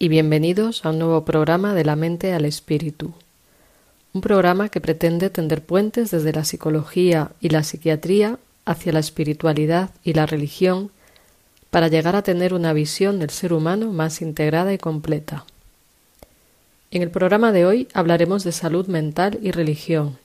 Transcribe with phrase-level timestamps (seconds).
[0.00, 3.14] y bienvenidos a un nuevo programa de la mente al espíritu.
[4.12, 9.90] Un programa que pretende tender puentes desde la psicología y la psiquiatría hacia la espiritualidad
[10.04, 10.92] y la religión
[11.70, 15.44] para llegar a tener una visión del ser humano más integrada y completa.
[16.92, 20.16] En el programa de hoy hablaremos de salud mental y religión,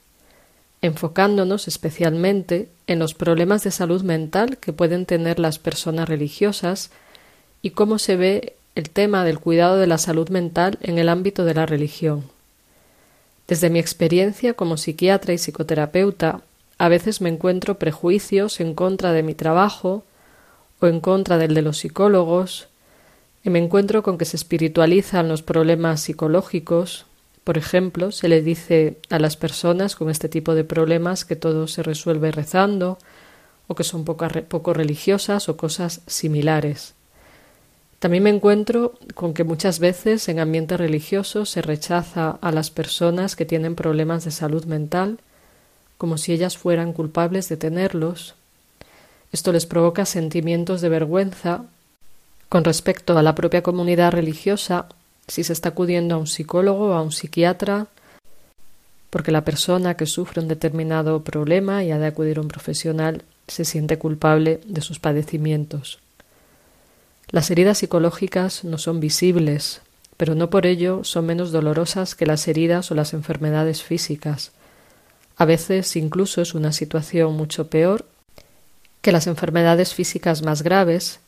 [0.83, 6.91] enfocándonos especialmente en los problemas de salud mental que pueden tener las personas religiosas
[7.63, 11.45] y cómo se ve el tema del cuidado de la salud mental en el ámbito
[11.45, 12.23] de la religión.
[13.47, 16.41] Desde mi experiencia como psiquiatra y psicoterapeuta,
[16.79, 20.03] a veces me encuentro prejuicios en contra de mi trabajo
[20.79, 22.67] o en contra del de los psicólogos,
[23.43, 27.05] y me encuentro con que se espiritualizan los problemas psicológicos.
[27.43, 31.67] Por ejemplo, se le dice a las personas con este tipo de problemas que todo
[31.67, 32.97] se resuelve rezando,
[33.67, 36.95] o que son poco, poco religiosas o cosas similares.
[38.03, 43.37] También me encuentro con que muchas veces en ambientes religiosos se rechaza a las personas
[43.37, 45.19] que tienen problemas de salud mental
[45.97, 48.35] como si ellas fueran culpables de tenerlos.
[49.31, 51.63] Esto les provoca sentimientos de vergüenza
[52.49, 54.87] con respecto a la propia comunidad religiosa
[55.29, 57.87] si se está acudiendo a un psicólogo o a un psiquiatra
[59.11, 63.23] porque la persona que sufre un determinado problema y ha de acudir a un profesional
[63.47, 66.02] se siente culpable de sus padecimientos.
[67.33, 69.81] Las heridas psicológicas no son visibles,
[70.17, 74.51] pero no por ello son menos dolorosas que las heridas o las enfermedades físicas.
[75.35, 78.05] A veces incluso es una situación mucho peor
[79.01, 81.21] que las enfermedades físicas más graves,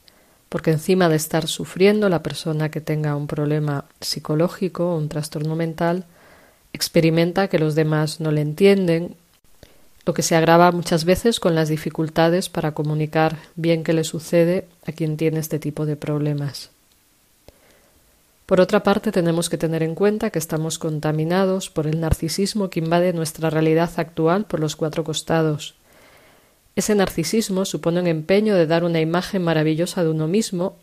[0.47, 5.55] porque encima de estar sufriendo la persona que tenga un problema psicológico o un trastorno
[5.55, 6.05] mental,
[6.71, 9.15] experimenta que los demás no le entienden
[10.05, 14.67] lo que se agrava muchas veces con las dificultades para comunicar bien qué le sucede
[14.85, 16.69] a quien tiene este tipo de problemas.
[18.45, 22.79] Por otra parte, tenemos que tener en cuenta que estamos contaminados por el narcisismo que
[22.79, 25.73] invade nuestra realidad actual por los cuatro costados.
[26.75, 30.75] Ese narcisismo supone un empeño de dar una imagen maravillosa de uno mismo,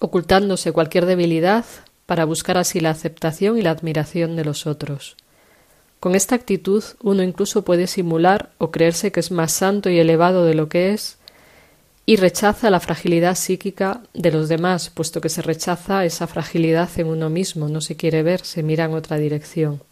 [0.00, 1.64] ocultándose cualquier debilidad
[2.06, 5.16] para buscar así la aceptación y la admiración de los otros.
[6.00, 10.46] Con esta actitud uno incluso puede simular o creerse que es más santo y elevado
[10.46, 11.18] de lo que es
[12.06, 17.06] y rechaza la fragilidad psíquica de los demás, puesto que se rechaza esa fragilidad en
[17.06, 19.82] uno mismo, no se quiere ver, se mira en otra dirección.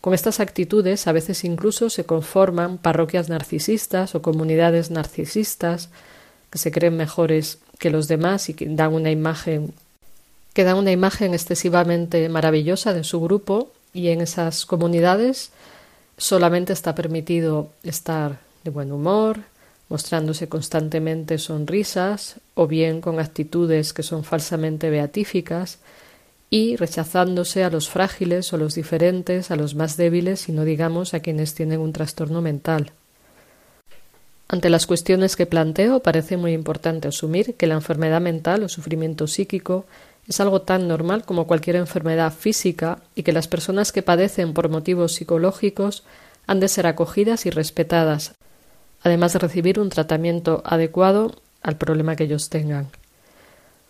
[0.00, 5.88] Con estas actitudes a veces incluso se conforman parroquias narcisistas o comunidades narcisistas
[6.50, 9.72] que se creen mejores que los demás y que dan una imagen
[10.52, 15.50] que dan una imagen excesivamente maravillosa de su grupo y en esas comunidades
[16.18, 19.40] solamente está permitido estar de buen humor,
[19.88, 25.78] mostrándose constantemente sonrisas o bien con actitudes que son falsamente beatíficas
[26.50, 31.14] y rechazándose a los frágiles o los diferentes, a los más débiles y no digamos
[31.14, 32.92] a quienes tienen un trastorno mental.
[34.46, 39.26] Ante las cuestiones que planteo, parece muy importante asumir que la enfermedad mental o sufrimiento
[39.26, 39.86] psíquico
[40.28, 44.68] es algo tan normal como cualquier enfermedad física y que las personas que padecen por
[44.68, 46.04] motivos psicológicos
[46.46, 48.34] han de ser acogidas y respetadas,
[49.02, 52.88] además de recibir un tratamiento adecuado al problema que ellos tengan.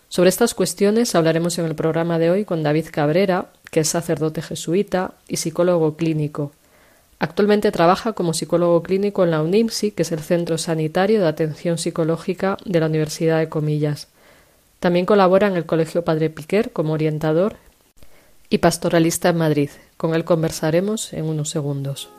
[0.07, 4.41] Sobre estas cuestiones hablaremos en el programa de hoy con David Cabrera, que es sacerdote
[4.41, 6.51] jesuita y psicólogo clínico.
[7.19, 11.77] Actualmente trabaja como psicólogo clínico en la UNIMSI, que es el Centro Sanitario de Atención
[11.77, 14.09] Psicológica de la Universidad de Comillas.
[14.79, 17.55] También colabora en el Colegio Padre Piquer como orientador
[18.49, 19.69] y pastoralista en Madrid.
[19.97, 22.09] Con él conversaremos en unos segundos.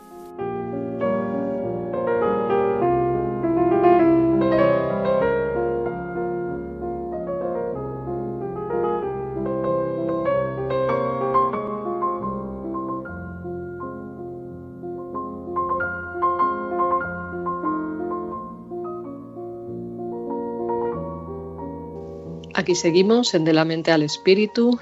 [22.57, 24.79] Aquí seguimos en De la mente al espíritu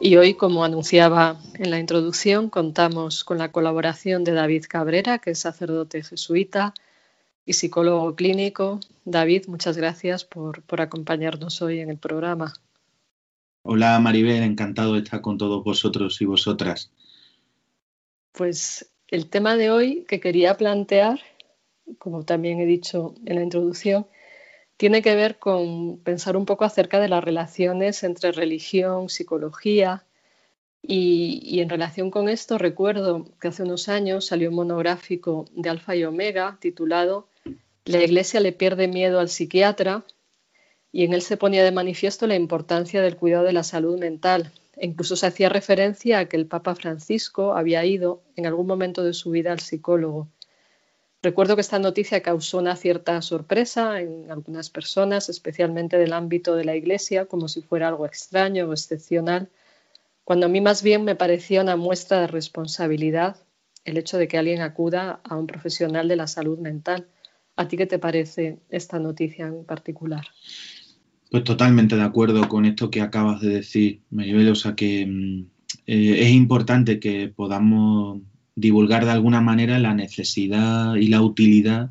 [0.00, 5.32] y hoy, como anunciaba en la introducción, contamos con la colaboración de David Cabrera, que
[5.32, 6.74] es sacerdote jesuita
[7.44, 8.78] y psicólogo clínico.
[9.04, 12.52] David, muchas gracias por, por acompañarnos hoy en el programa.
[13.64, 16.92] Hola Maribel, encantado de estar con todos vosotros y vosotras.
[18.30, 21.18] Pues el tema de hoy que quería plantear,
[21.98, 24.06] como también he dicho en la introducción,
[24.82, 30.02] tiene que ver con pensar un poco acerca de las relaciones entre religión, psicología,
[30.82, 35.94] y, en relación con esto recuerdo que hace unos años salió un monográfico de Alfa
[35.94, 37.28] y Omega titulado
[37.84, 40.02] La Iglesia le pierde miedo al psiquiatra
[40.90, 44.50] y en él se ponía de manifiesto la importancia del cuidado de la salud mental.
[44.76, 49.04] E incluso se hacía referencia a que el Papa Francisco había ido en algún momento
[49.04, 50.26] de su vida al psicólogo.
[51.22, 56.64] Recuerdo que esta noticia causó una cierta sorpresa en algunas personas, especialmente del ámbito de
[56.64, 59.48] la Iglesia, como si fuera algo extraño o excepcional,
[60.24, 63.36] cuando a mí más bien me parecía una muestra de responsabilidad
[63.84, 67.08] el hecho de que alguien acuda a un profesional de la salud mental.
[67.56, 70.26] ¿A ti qué te parece esta noticia en particular?
[71.30, 74.50] Pues totalmente de acuerdo con esto que acabas de decir, Maribel.
[74.50, 75.40] O sea que mm,
[75.86, 78.20] eh, es importante que podamos
[78.54, 81.90] divulgar de alguna manera la necesidad y la utilidad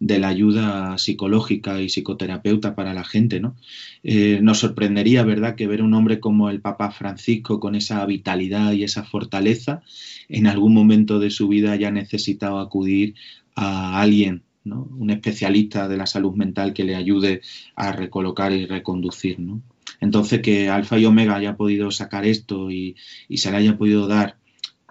[0.00, 3.54] de la ayuda psicológica y psicoterapeuta para la gente, ¿no?
[4.02, 8.72] Eh, nos sorprendería, ¿verdad?, que ver un hombre como el Papa Francisco con esa vitalidad
[8.72, 9.82] y esa fortaleza
[10.28, 13.14] en algún momento de su vida haya necesitado acudir
[13.54, 14.88] a alguien, ¿no?
[14.98, 17.42] Un especialista de la salud mental que le ayude
[17.76, 19.62] a recolocar y reconducir, ¿no?
[20.00, 22.96] Entonces, que Alfa y Omega haya podido sacar esto y,
[23.28, 24.39] y se le haya podido dar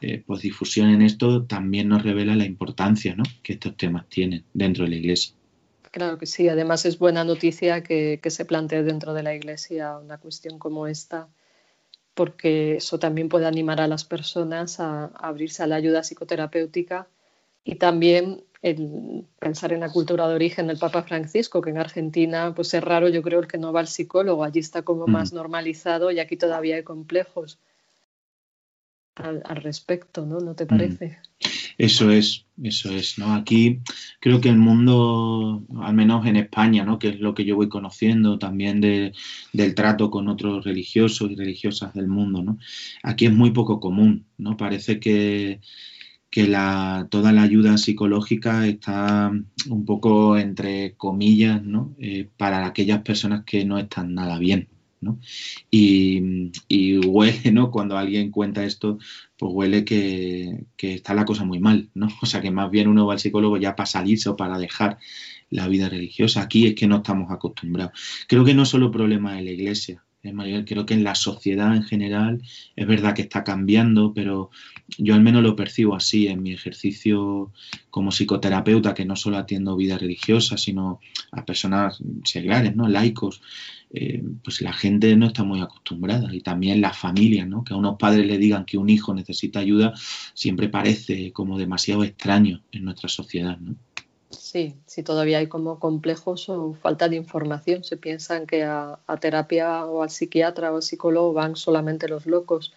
[0.02, 4.86] eh, pues difusión en esto también nos revela la importancia que estos temas tienen dentro
[4.86, 5.36] de la Iglesia.
[5.92, 10.20] Claro que sí, además es buena noticia que, se plantee dentro de la Iglesia una
[10.20, 11.28] cuestión como esta,
[12.14, 17.08] porque eso también puede animar a las personas a, abrirse a la ayuda psicoterapéutica
[17.64, 22.54] y también el pensar en la cultura de origen del Papa Francisco, que en Argentina
[22.56, 25.12] pues es raro, yo creo, el que no va al psicólogo, allí está como mm.
[25.12, 27.58] más normalizado y aquí todavía hay complejos
[29.20, 30.40] al, respecto, ¿no?
[30.40, 30.68] ¿No te mm.
[30.68, 31.18] parece?
[31.78, 33.34] Eso es, eso es, ¿no?
[33.34, 33.80] Aquí
[34.20, 37.00] creo que el mundo, al menos en España, ¿no?
[37.00, 41.94] Que es lo que yo voy conociendo también del trato con otros religiosos y religiosas
[41.94, 42.58] del mundo, ¿no?
[43.04, 44.58] Aquí es muy poco común, ¿no?
[44.58, 45.62] Parece que,
[46.30, 49.32] que la, toda la ayuda psicológica está
[49.70, 51.96] un poco entre comillas, ¿no?
[51.98, 54.68] Eh, para aquellas personas que no están nada bien,
[55.72, 57.72] y, huele, ¿no?
[57.72, 58.98] Cuando alguien cuenta esto,
[59.38, 62.08] pues huele que, está la cosa muy mal, ¿no?
[62.22, 64.98] O sea, que más bien uno va al psicólogo ya para salirse o para dejar
[65.50, 66.42] la vida religiosa.
[66.42, 67.94] Aquí es que no estamos acostumbrados.
[68.28, 71.84] Creo que no es solo problema de la iglesia, creo que en la sociedad en
[71.84, 72.42] general
[72.76, 74.50] es verdad que está cambiando, pero
[74.98, 77.52] yo al menos lo percibo así en mi ejercicio
[77.90, 81.00] como psicoterapeuta, que no solo atiendo vida religiosa, sino
[81.32, 82.88] a personas seglares, ¿no?
[82.88, 83.42] laicos.
[83.92, 87.64] Eh, pues la gente no está muy acostumbrada y también las familias, ¿no?
[87.64, 89.96] que a unos padres le digan que un hijo necesita ayuda
[90.36, 93.58] siempre parece como demasiado extraño en nuestra sociedad.
[93.58, 93.76] ¿no?
[94.30, 97.84] Sí, sí, todavía hay como complejos o falta de información.
[97.84, 102.74] Se piensan que a, terapia o al psiquiatra o al psicólogo van solamente los locos.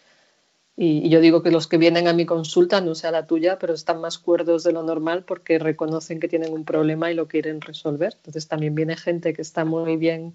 [0.77, 3.75] Y, yo digo que los que vienen a mi consulta, no sea la tuya, pero
[3.75, 7.61] están más cuerdos de lo normal porque reconocen que tienen un problema y lo quieren
[7.61, 8.15] resolver.
[8.17, 10.35] Entonces también viene gente que está muy bien,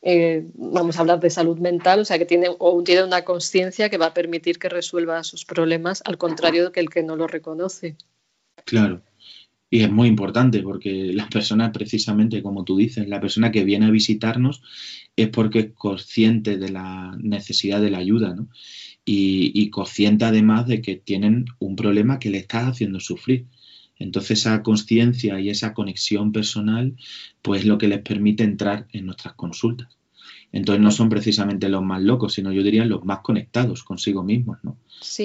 [0.00, 3.90] eh, vamos a hablar de salud mental, o sea, que tiene, o tiene una conciencia
[3.90, 7.26] que va a permitir que resuelva sus problemas, al contrario que el que no lo
[7.26, 7.96] reconoce.
[8.64, 9.02] Claro.
[9.70, 13.86] Y es muy importante porque las personas, precisamente como tú dices, la persona que viene
[13.86, 14.62] a visitarnos
[15.14, 18.48] es porque es consciente de la necesidad de la ayuda, ¿no?
[19.04, 23.46] Y, consciente además de que tienen un problema que le está haciendo sufrir.
[23.98, 26.94] Entonces esa conciencia y esa conexión personal,
[27.40, 29.88] pues es lo que les permite entrar en nuestras consultas.
[30.52, 34.58] Entonces no son precisamente los más locos, sino yo diría los más conectados consigo mismos,
[34.62, 34.76] ¿no?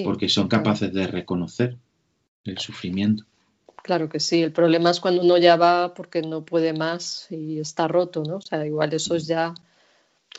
[0.05, 1.77] Porque son capaces de reconocer
[2.45, 3.25] el sufrimiento.
[3.83, 7.59] Claro que sí, el problema es cuando uno ya va porque no puede más y
[7.59, 8.37] está roto, ¿no?
[8.37, 9.53] O sea, igual eso es ya,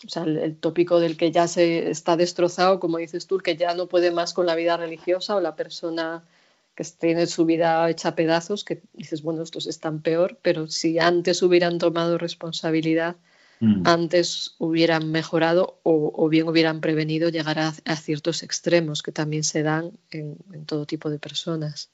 [0.06, 3.74] o sea, el, tópico del que ya se está destrozado, como dices tú, que ya
[3.74, 6.24] no puede más con la vida religiosa o la persona
[6.74, 10.98] que tiene su vida hecha a pedazos, que dices, bueno, estos están peor, pero si
[10.98, 13.16] antes hubieran tomado responsabilidad,
[13.60, 13.82] mm.
[13.86, 19.92] antes hubieran mejorado o, bien hubieran prevenido llegar a, ciertos extremos que también se dan
[20.10, 21.93] en todo tipo de personas.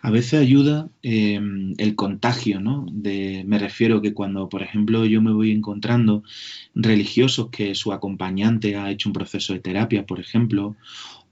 [0.00, 1.40] A veces ayuda eh,
[1.78, 2.86] el contagio, ¿no?
[2.90, 6.22] De, me refiero que cuando, por ejemplo, yo me voy encontrando
[6.74, 10.76] religiosos que su acompañante ha hecho un proceso de terapia, por ejemplo,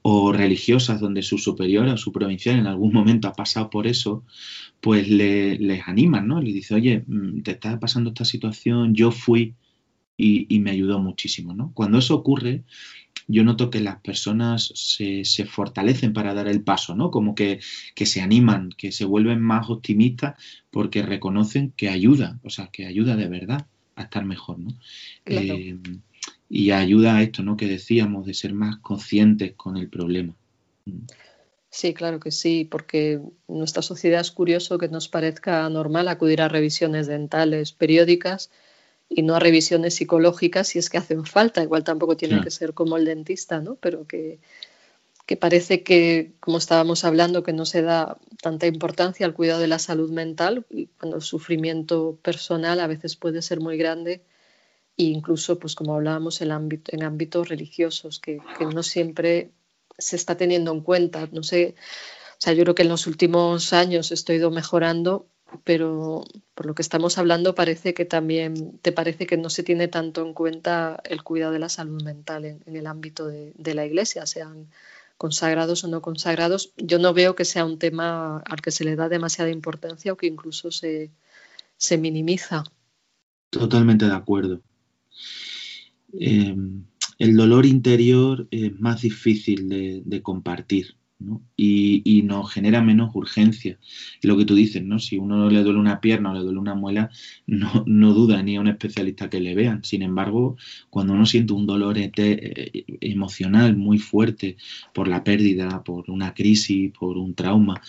[0.01, 4.23] o religiosas donde su superior o su provincial en algún momento ha pasado por eso,
[4.81, 6.41] pues le, les animan, ¿no?
[6.41, 9.55] Le dice, oye, mm, te está pasando esta situación, yo fui
[10.17, 11.71] y, me ayudó muchísimo, ¿no?
[11.73, 12.63] Cuando eso ocurre,
[13.27, 17.11] yo noto que las personas se, fortalecen para dar el paso, ¿no?
[17.11, 17.59] Como que,
[17.95, 20.35] se animan, que se vuelven más optimistas
[20.69, 23.65] porque reconocen que ayuda, o sea, que ayuda de verdad
[23.95, 24.69] a estar mejor, ¿no?
[25.25, 25.77] Eh,
[26.49, 27.57] y ayuda a esto, ¿no?
[27.57, 30.35] Que decíamos, de ser más conscientes con el problema.
[31.69, 36.41] Sí, claro que sí, porque en nuestra sociedad es curioso que nos parezca normal acudir
[36.41, 38.51] a revisiones dentales periódicas
[39.09, 41.63] y no a revisiones psicológicas si es que hacen falta.
[41.63, 43.75] Igual tampoco tiene que ser como el dentista, ¿no?
[43.75, 44.39] Pero que,
[45.25, 49.67] que parece que, como estábamos hablando, que no se da tanta importancia al cuidado de
[49.67, 54.23] la salud mental y cuando el sufrimiento personal a veces puede ser muy grande
[54.97, 59.51] e incluso, pues como hablábamos, en, ámbito, en ámbitos religiosos, que, que no siempre
[59.97, 61.27] se está teniendo en cuenta.
[61.31, 61.75] No sé,
[62.33, 65.27] o sea, yo creo que en los últimos años estoy ido mejorando
[65.63, 69.87] pero por lo que estamos hablando parece que también te parece que no se tiene
[69.87, 74.25] tanto en cuenta el cuidado de la salud mental en, el ámbito de, la iglesia,
[74.25, 74.67] sean
[75.17, 76.73] consagrados o no consagrados.
[76.77, 80.17] Yo no veo que sea un tema al que se le da demasiada importancia o
[80.17, 81.11] que incluso se,
[81.97, 82.63] minimiza.
[83.49, 84.61] Totalmente de acuerdo.
[86.13, 86.55] Eh,
[87.19, 90.97] el dolor interior es más difícil de compartir
[91.55, 93.79] y, nos genera menos urgencia.
[94.21, 94.99] lo que tú dices, ¿no?
[94.99, 97.09] Si uno le duele una pierna o le duele una muela,
[97.47, 99.83] no, no duda ni a un especialista que le vean.
[99.83, 100.57] Sin embargo,
[100.89, 104.57] cuando uno siente un dolor eh, emocional muy fuerte
[104.93, 107.81] por la pérdida, por una crisis, por un trauma,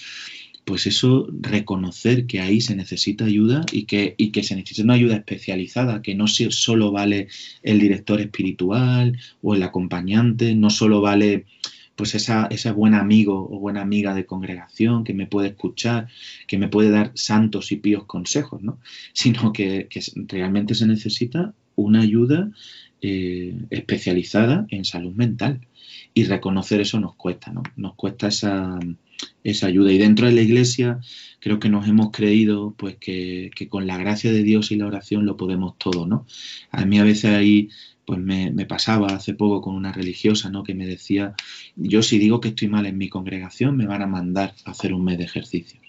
[0.65, 4.95] pues eso, reconocer que ahí se necesita ayuda y que, y que se necesita una
[4.95, 7.29] ayuda especializada, que no solo vale
[7.63, 11.47] el director espiritual o el acompañante, no solo vale
[11.97, 16.09] pues esa, ese buen amigo o buena amiga de congregación que me puede escuchar,
[16.47, 18.79] que me puede dar santos y píos consejos, ¿no?
[19.13, 19.89] Sino que,
[20.29, 22.51] realmente se necesita una ayuda
[23.01, 25.67] eh, especializada en salud mental.
[26.13, 27.63] Y reconocer eso nos cuesta, ¿no?
[27.77, 28.79] Nos cuesta esa,
[29.45, 29.93] esa ayuda.
[29.93, 31.01] Y dentro de la iglesia
[31.41, 34.87] creo que nos hemos creído pues que, que, con la gracia de Dios y la
[34.87, 36.27] oración lo podemos todo, ¿no?
[36.71, 37.69] A mí a veces hay
[38.07, 40.63] pues me, pasaba hace poco con una religiosa, ¿no?
[40.63, 41.35] Que me decía,
[41.75, 44.95] yo si digo que estoy mal en mi congregación, me van a mandar a hacer
[44.95, 45.83] un mes de ejercicios.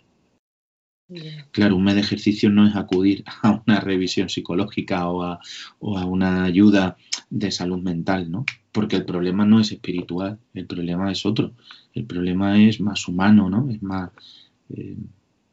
[1.52, 5.40] Claro, un mes de ejercicios no es acudir a una revisión psicológica o a,
[5.80, 6.98] una ayuda
[7.30, 8.46] de salud mental, ¿no?
[8.72, 11.54] Porque el problema no es espiritual, el problema es otro.
[11.94, 13.70] El problema es más humano, ¿no?
[13.70, 14.10] Es más,
[14.76, 14.98] eh,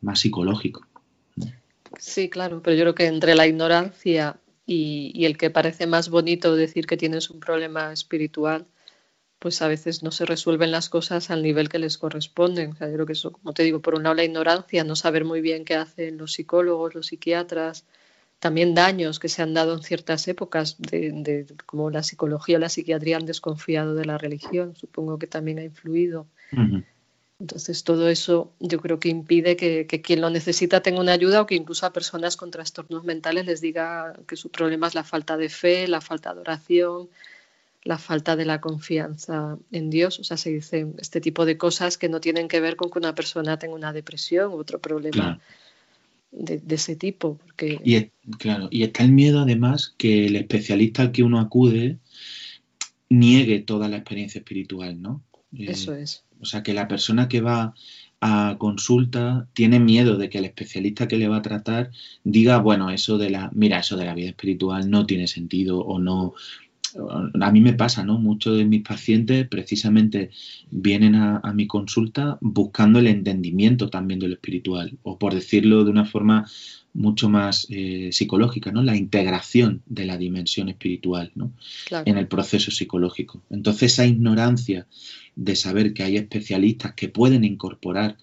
[0.01, 0.87] más psicológico.
[1.99, 6.57] Sí, claro, pero yo creo que entre la ignorancia y, el que parece más bonito
[6.57, 8.67] decir que tienes un problema espiritual,
[9.39, 12.73] pues a veces no se resuelven las cosas al nivel que les corresponden.
[12.73, 14.97] O sea, yo creo que eso, como te digo, por un lado la ignorancia, no
[14.97, 17.85] saber muy bien qué hacen los psicólogos, los psiquiatras,
[18.39, 22.69] también daños que se han dado en ciertas épocas, de, como la psicología o la
[22.69, 26.27] psiquiatría han desconfiado de la religión, supongo que también ha influido.
[27.41, 31.47] Entonces, todo eso yo creo que impide que, quien lo necesita tenga una ayuda o
[31.47, 35.37] que incluso a personas con trastornos mentales les diga que su problema es la falta
[35.37, 37.09] de fe, la falta de oración,
[37.83, 40.21] la falta de la confianza en Dios.
[40.21, 42.99] O sea, se dicen este tipo de cosas que no tienen que ver con que
[42.99, 45.41] una persona tenga una depresión u otro problema
[46.31, 47.37] de, ese tipo.
[47.37, 47.81] Porque...
[47.85, 51.99] Y, claro, y está el miedo además que el especialista al que uno acude
[53.09, 55.21] niegue toda la experiencia espiritual, ¿no?
[55.59, 56.25] Eso es.
[56.41, 57.75] O sea, que la persona que va
[58.21, 61.91] a consulta tiene miedo de que el especialista que le va a tratar
[62.23, 65.99] diga, bueno, eso de la, mira, eso de la vida espiritual no tiene sentido o
[65.99, 66.35] no.
[67.41, 68.19] A mí me pasa, ¿no?
[68.19, 70.31] Muchos de mis pacientes precisamente
[70.71, 75.85] vienen a, a mi consulta buscando el entendimiento también de lo espiritual, o por decirlo
[75.85, 76.47] de una forma
[76.95, 78.83] mucho más eh, psicológica, ¿no?
[78.83, 81.53] La integración de la dimensión espiritual, ¿no?
[82.05, 83.43] En el proceso psicológico.
[83.51, 84.87] Entonces esa ignorancia
[85.35, 88.17] de saber que hay especialistas que pueden incorporar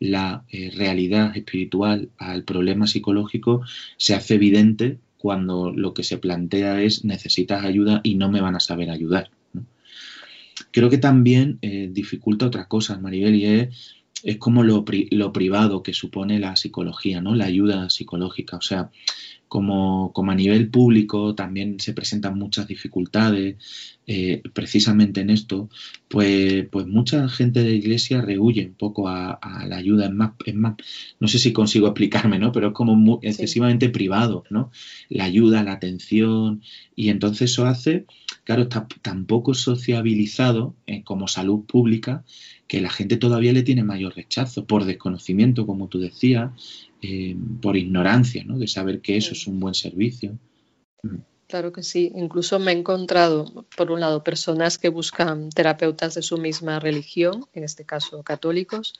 [0.00, 3.62] la eh, realidad espiritual al problema psicológico
[3.96, 8.56] se hace evidente cuando lo que se plantea es necesitas ayuda y no me van
[8.56, 9.30] a saber ayudar.
[10.70, 15.92] Creo que también eh, dificulta otras cosas, Maribel, y es es como lo, privado que
[15.92, 17.34] supone la psicología, ¿no?
[17.34, 18.56] La ayuda psicológica.
[18.56, 18.90] O sea,
[19.48, 23.56] como, como a nivel público también se presentan muchas dificultades
[24.06, 25.68] eh, precisamente en esto,
[26.08, 29.38] pues, pues mucha gente de la iglesia rehuye un poco a,
[29.68, 30.06] la ayuda.
[30.06, 30.76] Es más, es más,
[31.20, 32.50] no sé si consigo explicarme, ¿no?
[32.50, 34.70] Pero es como excesivamente privado, ¿no?
[35.10, 36.62] La ayuda, la atención,
[36.96, 38.06] y entonces eso hace,
[38.44, 42.24] claro, está tan poco sociabilizado eh, como salud pública
[42.66, 46.50] que la gente todavía le tiene mayor rechazo por desconocimiento, como tú decías,
[47.02, 48.58] eh, por ignorancia, ¿no?
[48.58, 50.38] De saber que eso es un buen servicio.
[51.02, 51.18] Mm.
[51.46, 52.10] Claro que sí.
[52.14, 57.46] Incluso me he encontrado, por un lado, personas que buscan terapeutas de su misma religión,
[57.52, 58.94] en este caso católicos,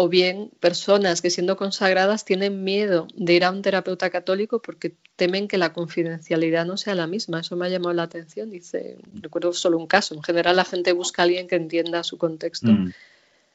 [0.00, 4.94] o bien personas que siendo consagradas tienen miedo de ir a un terapeuta católico porque
[5.16, 7.40] temen que la confidencialidad no sea la misma.
[7.40, 8.48] Eso me ha llamado la atención.
[8.48, 10.14] Dice, recuerdo solo un caso.
[10.14, 12.68] En general la gente busca a alguien que entienda su contexto.
[12.68, 12.92] Mm.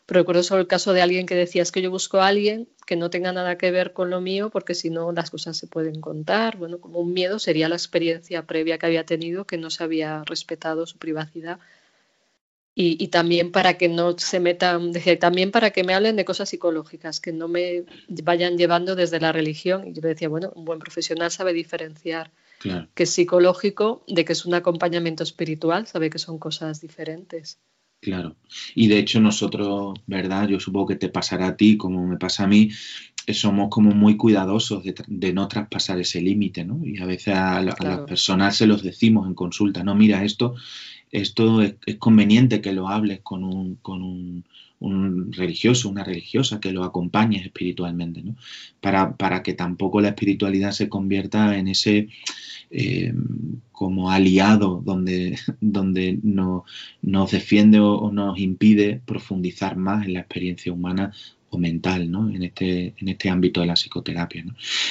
[0.05, 2.67] Pero recuerdo solo el caso de alguien que decía, es que yo busco a alguien
[2.85, 5.67] que no tenga nada que ver con lo mío porque si no las cosas se
[5.67, 6.57] pueden contar.
[6.57, 10.23] Bueno, como un miedo sería la experiencia previa que había tenido que no se había
[10.25, 11.59] respetado su privacidad
[12.75, 17.19] y, también para que no se metan, también para que me hablen de cosas psicológicas,
[17.19, 17.83] que no me
[18.23, 19.87] vayan llevando desde la religión.
[19.87, 22.31] Y yo decía, bueno, un buen profesional sabe diferenciar
[22.93, 27.59] que es psicológico de que es un acompañamiento espiritual, sabe que son cosas diferentes.
[27.99, 28.35] Claro.
[28.75, 30.47] Y de hecho nosotros, ¿verdad?
[30.47, 32.69] Yo supongo que te pasará a ti como me pasa a mí,
[33.25, 36.81] eh, somos como muy cuidadosos de, no traspasar ese límite, ¿no?
[36.83, 40.55] Y a veces a, a las personas se los decimos en consulta, no, mira, esto
[41.13, 44.43] esto es, conveniente que lo hables con un, con un,
[45.31, 48.35] religioso, una religiosa, que lo acompañes espiritualmente, ¿no?
[48.81, 52.09] para, para, que tampoco la espiritualidad se convierta en ese
[52.69, 53.13] eh,
[53.71, 56.65] como aliado donde, donde no,
[57.01, 61.13] nos defiende o, nos impide profundizar más en la experiencia humana
[61.51, 62.29] o mental, ¿no?
[62.29, 64.43] En este, en este ámbito de la psicoterapia.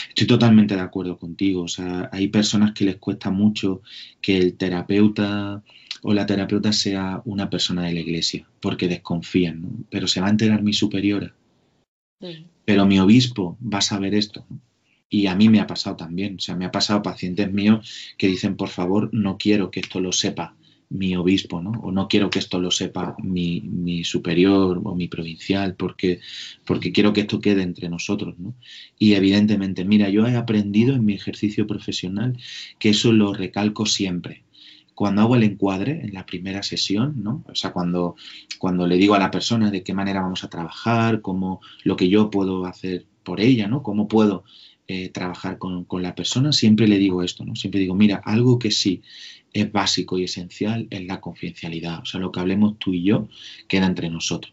[0.09, 1.63] Estoy totalmente de acuerdo contigo.
[1.63, 3.83] O sea, hay personas que les cuesta mucho
[4.21, 5.63] que el terapeuta
[6.03, 9.71] o la terapeuta sea una persona de la iglesia, porque desconfían, ¿no?
[9.91, 11.35] pero se va a enterar mi superiora,
[12.65, 14.47] pero mi obispo va a saber esto.
[15.09, 18.29] Y a mí me ha pasado también, o sea, me ha pasado pacientes míos que
[18.29, 20.57] dicen, por favor, no quiero que esto lo sepa
[20.89, 21.73] mi obispo, ¿no?
[21.83, 26.21] O no quiero que esto lo sepa mi, mi, superior o mi provincial, porque,
[26.65, 28.55] porque quiero que esto quede entre nosotros, ¿no?
[28.99, 32.39] Y evidentemente, mira, yo he aprendido en mi ejercicio profesional
[32.79, 34.45] que eso lo recalco siempre
[34.95, 37.45] cuando hago el encuadre en la primera sesión, ¿no?
[37.49, 38.17] O sea, cuando,
[38.59, 42.09] cuando le digo a la persona de qué manera vamos a trabajar, cómo lo que
[42.09, 43.83] yo puedo hacer por ella, ¿no?
[43.83, 44.45] Cómo puedo
[44.89, 47.55] eh, trabajar con, la persona, siempre le digo esto, ¿no?
[47.57, 49.03] Siempre digo, mira, algo que sí
[49.53, 52.01] es básico y esencial es la confidencialidad.
[52.01, 53.29] O sea, lo que hablemos tú y yo
[53.69, 54.53] queda entre nosotros.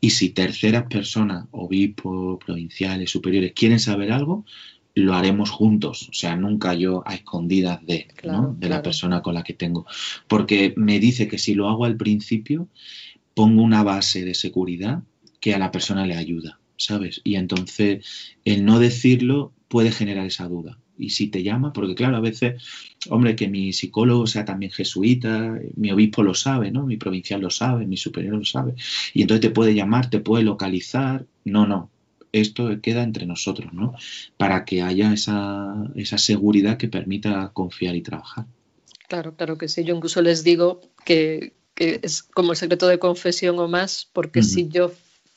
[0.00, 4.44] Y si terceras personas, obispos, provinciales, superiores, quieren saber algo,
[4.98, 8.08] lo haremos juntos, o sea, nunca yo a escondidas de,
[8.56, 9.86] de la persona con la que tengo,
[10.26, 12.68] porque me dice que si lo hago al principio,
[13.34, 15.02] pongo una base de seguridad
[15.40, 17.20] que a la persona le ayuda, ¿sabes?
[17.22, 18.04] Y entonces
[18.44, 20.78] el no decirlo puede generar esa duda.
[20.98, 22.60] Y si te llama, porque claro, a veces,
[23.08, 26.84] hombre, que mi psicólogo sea también jesuita, mi obispo lo sabe, ¿no?
[26.84, 28.74] Mi provincial lo sabe, mi superior lo sabe.
[29.14, 31.24] Y entonces te puede llamar, te puede localizar.
[31.44, 31.88] No, no,
[32.32, 33.94] esto queda entre nosotros, ¿no?
[34.36, 38.46] Para que haya esa, esa seguridad que permita confiar y trabajar.
[39.08, 39.84] Claro, claro que sí.
[39.84, 44.68] Yo incluso les digo que, es como el secreto de confesión o más, porque si
[44.68, 44.92] yo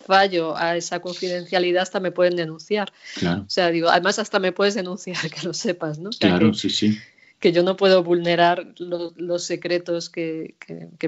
[0.06, 2.91] fallo a esa confidencialidad hasta me pueden denunciar.
[3.15, 3.43] Claro.
[3.43, 6.10] O sea, digo, además hasta me puedes denunciar, que lo sepas, ¿no?
[6.19, 6.97] claro, sí, sí
[7.41, 10.56] que yo no puedo vulnerar los secretos que,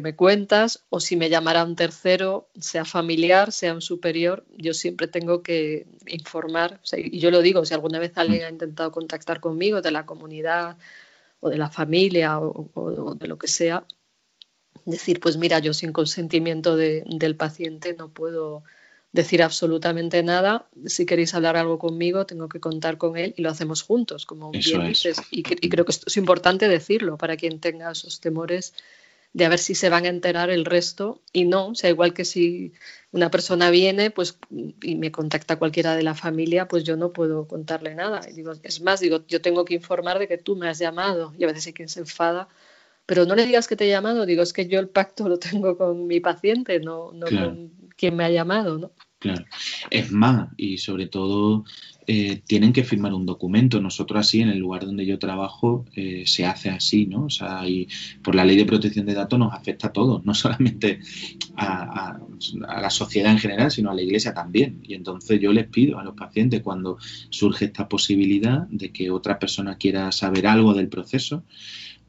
[0.02, 5.08] me cuentas o si me llamara un tercero, sea familiar, sea un superior, yo siempre
[5.08, 6.82] tengo que informar.
[6.98, 10.76] y yo lo digo, si alguna vez alguien ha intentado contactar conmigo de la comunidad
[11.40, 13.86] o de la familia o, de lo que sea,
[14.86, 18.64] decir, pues mira, yo sin consentimiento del paciente no puedo
[19.14, 20.68] decir absolutamente nada.
[20.86, 24.52] Si queréis hablar algo conmigo, tengo que contar con él y lo hacemos juntos, como
[24.52, 25.22] bien dices.
[25.32, 28.74] Y, creo que esto es importante decirlo para quien tenga esos temores
[29.32, 32.14] de a ver si se van a enterar el resto y no, o sea, igual
[32.14, 32.74] que si
[33.12, 34.38] una persona viene pues
[34.82, 38.22] y me contacta cualquiera de la familia, pues yo no puedo contarle nada.
[38.22, 41.44] digo, es más, digo, yo tengo que informar de que tú me has llamado y
[41.44, 42.48] a veces hay quien se enfada,
[43.06, 45.40] pero no le digas que te he llamado, digo, es que yo el pacto lo
[45.40, 48.92] tengo con mi paciente, no, no con quien me ha llamado, ¿no?
[49.20, 49.46] Claro.
[49.90, 51.64] Es más, y sobre todo
[52.06, 53.80] eh, tienen que firmar un documento.
[53.80, 57.26] Nosotros así, en el lugar donde yo trabajo, eh, se hace así, ¿no?
[57.26, 57.88] O sea, y
[58.22, 61.00] por la ley de protección de datos nos afecta a todos, no solamente
[61.56, 62.20] a,
[62.60, 64.82] la sociedad en general, sino a la iglesia también.
[64.84, 66.98] Y entonces yo les pido a los pacientes, cuando
[67.30, 71.46] surge esta posibilidad de que otra persona quiera saber algo del proceso,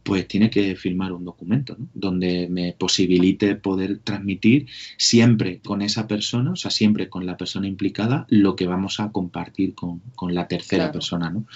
[0.05, 4.67] pues tiene que firmar un documento donde me posibilite poder transmitir
[4.99, 9.11] siempre con esa persona, o sea, siempre con la persona implicada, lo que vamos a
[9.11, 11.31] compartir con, la tercera persona.
[11.31, 11.47] ¿no?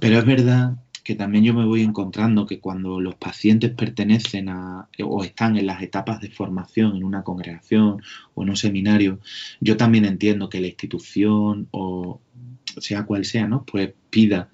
[0.00, 4.88] Pero es verdad que también yo me voy encontrando que cuando los pacientes pertenecen a
[5.04, 8.02] o están en las etapas de formación en una congregación
[8.34, 9.20] o en un seminario,
[9.60, 12.20] yo también entiendo que la institución o
[12.78, 13.64] sea cual sea, ¿no?
[13.64, 14.50] Pues pida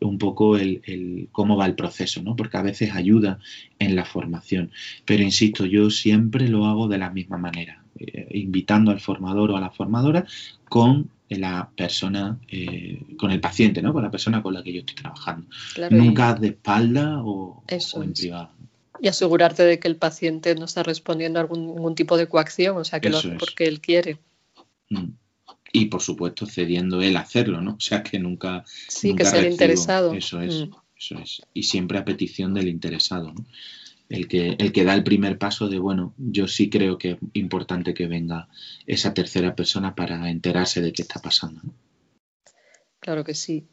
[0.00, 2.36] un poco el, cómo va el proceso, ¿no?
[2.36, 3.38] Porque a veces ayuda
[3.78, 4.70] en la formación.
[5.04, 9.56] Pero insisto, yo siempre lo hago de la misma manera, eh, invitando al formador o
[9.56, 10.26] a la formadora
[10.68, 13.92] con la persona, eh, con el paciente, ¿no?
[13.92, 15.46] Con la persona con la que yo estoy trabajando.
[15.90, 18.50] Nunca de espalda o, en privado.
[19.00, 22.76] Y asegurarte de que el paciente no está respondiendo a algún, ningún tipo de coacción,
[22.76, 24.18] o sea, que lo hace porque él quiere.
[24.90, 25.10] Mm
[25.72, 27.72] y por supuesto cediendo él a hacerlo, ¿no?
[27.72, 28.64] O sea que nunca...
[28.88, 30.12] Sí, que sea el interesado.
[30.14, 30.72] Eso es, mm.
[30.98, 31.42] eso es.
[31.54, 33.44] Y siempre a petición del interesado, ¿no?
[34.08, 37.18] El que, el que da el primer paso de, bueno, yo sí creo que es
[37.34, 38.48] importante que venga
[38.86, 41.60] esa tercera persona para enterarse de qué está pasando.
[43.00, 43.66] Claro que sí.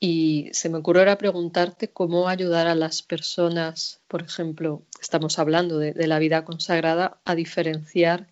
[0.00, 5.78] Y se me ocurrió ahora preguntarte cómo ayudar a las personas, por ejemplo, estamos hablando
[5.78, 8.26] de, de la vida consagrada, a diferenciar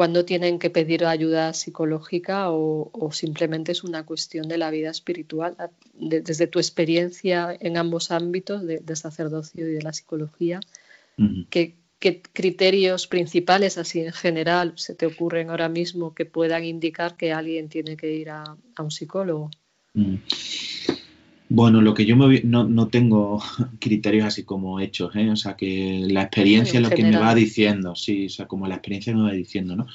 [0.00, 5.54] cuándo tienen que pedir ayuda psicológica o, simplemente es una cuestión de la vida espiritual.
[5.92, 10.60] desde tu experiencia en ambos ámbitos, de, sacerdocio y de la psicología,
[11.50, 11.76] ¿qué,
[12.32, 17.68] criterios principales, así en general, se te ocurren ahora mismo que puedan indicar que alguien
[17.68, 19.50] tiene que ir a, un psicólogo?
[21.52, 23.42] Bueno, lo que yo me, no, no tengo
[23.80, 25.30] criterios así como hechos, ¿eh?
[25.30, 28.68] o sea que la experiencia es lo que me va diciendo, sí, o sea, como
[28.68, 29.88] la experiencia me va diciendo, ¿no?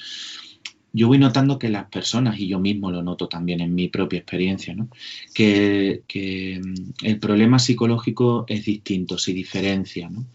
[0.92, 4.20] Yo voy notando que las personas, y yo mismo lo noto también en mi propia
[4.20, 4.90] experiencia, ¿no?
[5.34, 10.26] que, que mm, el problema psicológico es distinto, se diferencia, ¿no?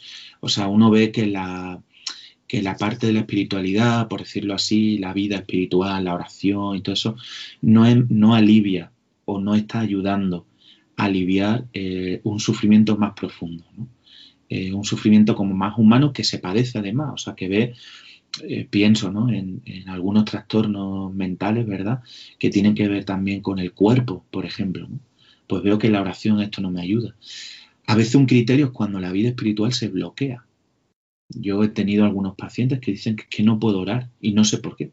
[0.41, 1.83] O sea, uno ve que la,
[2.47, 6.81] que la parte de la espiritualidad, por decirlo así, la vida espiritual, la oración y
[6.81, 7.17] todo eso,
[7.61, 8.91] no, no alivia
[9.27, 10.47] o no está ayudando
[10.97, 13.65] aliviar eh, un sufrimiento más profundo,
[14.49, 17.75] eh, un sufrimiento como más humano que se padece además, o sea, que ve,
[18.43, 19.31] eh, pienso ¿no?
[19.31, 22.01] en, algunos trastornos mentales, ¿verdad?,
[22.39, 24.89] que tienen que ver también con el cuerpo, por ejemplo,
[25.47, 27.15] pues veo que la oración esto no me ayuda.
[27.87, 30.45] A veces un criterio es cuando la vida espiritual se bloquea.
[31.29, 34.77] Yo he tenido algunos pacientes que dicen que no puedo orar y no sé por
[34.77, 34.93] qué.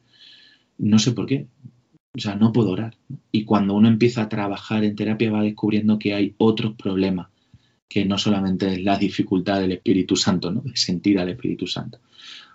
[0.78, 1.48] No sé por qué.
[2.18, 2.98] O sea, no puedo orar.
[3.32, 7.28] Y cuando uno empieza a trabajar en terapia va descubriendo que hay otros problemas,
[7.88, 10.62] que no solamente es la dificultad del Espíritu Santo, ¿no?
[10.62, 12.00] de sentir al Espíritu Santo.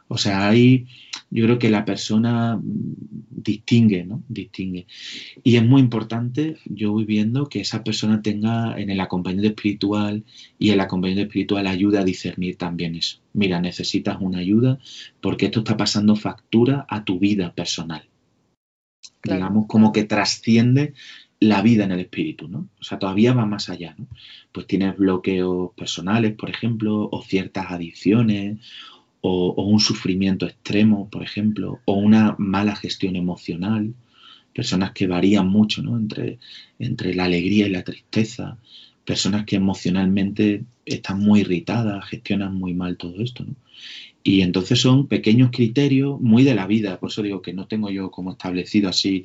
[0.09, 0.87] O sea, ahí
[1.31, 4.22] yo creo que la persona distingue, ¿no?
[4.29, 4.87] Distingue.
[5.42, 10.25] Y es muy importante, yo voy viendo que esa persona tenga en el acompañante espiritual
[10.59, 13.20] y el acompañante espiritual ayuda a discernir también eso.
[13.33, 14.79] Mira, necesitas una ayuda
[15.22, 18.12] porque esto está pasando factura a tu vida personal
[19.24, 20.94] digamos, como que trasciende
[21.40, 22.68] la vida en el espíritu, ¿no?
[22.80, 24.06] O sea, todavía va más allá, ¿no?
[24.52, 28.58] Pues tienes bloqueos personales, por ejemplo, o ciertas adicciones,
[29.20, 33.94] o, un sufrimiento extremo, por ejemplo, o una mala gestión emocional,
[34.54, 35.96] personas que varían mucho, ¿no?
[35.96, 36.38] Entre,
[36.78, 38.58] entre la alegría y la tristeza,
[39.04, 43.54] personas que emocionalmente están muy irritadas, gestionan muy mal todo esto, ¿no?
[44.24, 47.90] Y entonces son pequeños criterios muy de la vida, por eso digo que no tengo
[47.90, 49.24] yo como establecido así,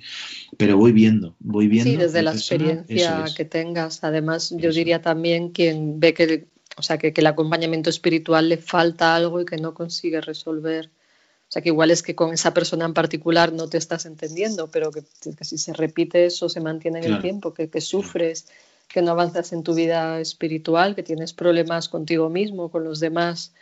[0.58, 1.92] pero voy viendo, voy viendo.
[1.92, 4.04] Sí, desde la experiencia que tengas.
[4.04, 9.16] Además, yo diría también quien ve que, o sea, que, el acompañamiento espiritual le falta
[9.16, 10.90] algo y que no consigue resolver.
[11.48, 14.68] O sea, que igual es que con esa persona en particular no te estás entendiendo,
[14.70, 15.04] pero que,
[15.42, 18.48] si se repite eso, se mantiene en el tiempo, que, que sufres,
[18.88, 23.54] que no avanzas en tu vida espiritual, que tienes problemas contigo mismo, con los demás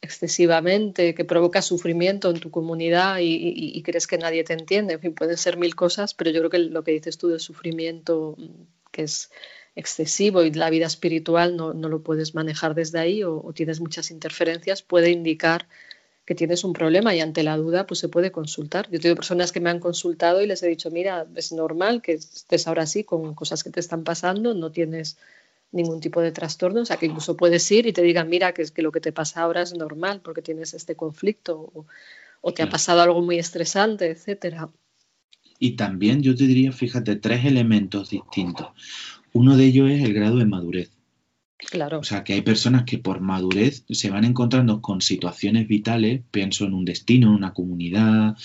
[0.00, 4.94] excesivamente, que provoca sufrimiento en tu comunidad y, crees que nadie te entiende.
[4.94, 7.40] En fin, pueden ser mil cosas, pero yo creo que lo que dices tú del
[7.40, 9.30] sufrimiento mm, que es
[9.74, 14.82] excesivo y la vida espiritual no, lo puedes manejar desde ahí o, tienes muchas interferencias,
[14.82, 15.68] puede indicar
[16.24, 18.90] que tienes un problema y ante la duda pues se puede consultar.
[18.90, 22.12] Yo tengo personas que me han consultado y les he dicho, mira, es normal que
[22.12, 25.16] estés ahora así con cosas que te están pasando, no tienes
[25.70, 28.62] ningún tipo de trastorno, o sea que incluso puedes ir y te digan, mira, que,
[28.62, 31.86] es que lo que te pasa ahora es normal porque tienes este conflicto
[32.40, 34.70] o, te ha pasado algo muy estresante, etcétera.
[35.58, 38.68] Y también yo te diría, fíjate, tres elementos distintos.
[39.34, 40.97] Uno de ellos es el grado de madurez.
[41.58, 41.98] Claro.
[41.98, 46.64] O sea, que hay personas que por madurez se van encontrando con situaciones vitales, pienso
[46.64, 48.36] en un destino, en una comunidad,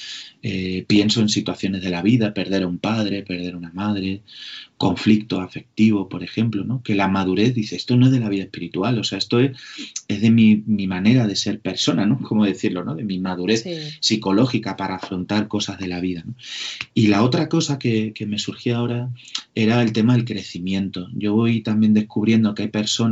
[0.41, 4.23] eh, pienso en situaciones de la vida, perder a un padre, perder a una madre,
[4.77, 6.81] conflicto afectivo, por ejemplo, ¿no?
[6.81, 9.55] Que la madurez dice, esto no es de la vida espiritual, o sea, esto es,
[10.07, 12.19] es de mi, manera de ser persona, ¿no?
[12.27, 12.95] ¿Cómo decirlo, no?
[12.95, 13.63] De mi madurez
[14.01, 16.33] psicológica para afrontar cosas de la vida, ¿no?
[16.95, 19.09] Y la otra cosa que, que me surgía ahora
[19.53, 21.09] era el tema del crecimiento.
[21.13, 23.02] Yo voy también descubriendo que hay personas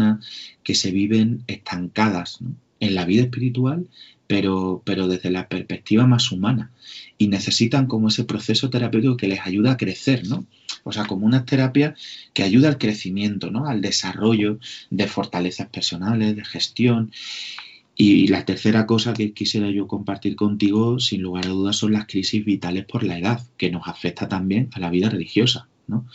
[0.64, 2.40] que se viven estancadas,
[2.82, 3.88] en la vida espiritual,
[4.28, 6.72] pero, pero desde la perspectiva más humana.
[7.18, 10.46] Y necesitan como ese proceso terapéutico que les ayuda a crecer, ¿no?
[10.84, 11.96] o sea, como una terapia
[12.34, 13.68] que ayuda al crecimiento, ¿no?
[13.68, 17.12] Al desarrollo de fortalezas personales, de gestión.
[17.96, 22.08] Y la tercera cosa que quisiera yo compartir contigo, sin lugar a dudas, son las
[22.08, 25.68] crisis vitales por la edad, que nos afecta también a la vida religiosa.
[25.88, 26.08] ¿No?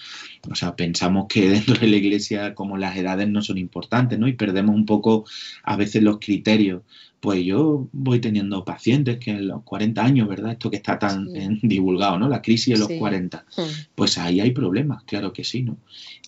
[0.51, 4.29] O sea, pensamos que dentro de la iglesia como las edades no son importantes, ¿no?
[4.29, 5.25] Y perdemos un poco
[5.63, 6.83] a veces los criterios.
[7.21, 10.53] Pues yo voy teniendo pacientes que en los 40 años, ¿verdad?
[10.53, 11.29] Esto que está tan
[11.63, 12.29] divulgado, ¿no?
[12.29, 13.45] La crisis de los 40.
[13.57, 13.63] Hmm.
[13.95, 15.79] Pues ahí hay problemas, claro que sí, ¿no?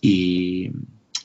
[0.00, 0.70] Y,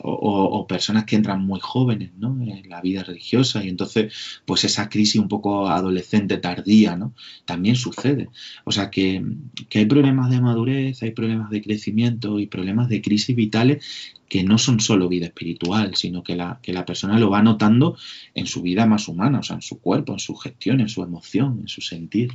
[0.04, 2.38] o, personas que entran muy jóvenes ¿no?
[2.42, 4.14] en la vida religiosa y entonces
[4.46, 7.14] pues esa crisis un poco adolescente tardía ¿no?
[7.46, 8.30] también sucede.
[8.66, 9.24] O sea que,
[9.70, 13.84] que hay problemas de madurez, hay problemas de crecimiento y problemas de crisis vitales
[14.28, 17.98] que no son solo vida espiritual, sino que la, que la persona lo va notando
[18.34, 21.04] en su vida más humana, o sea, en su cuerpo, en su gestión, en su
[21.04, 22.34] emoción, en su sentir.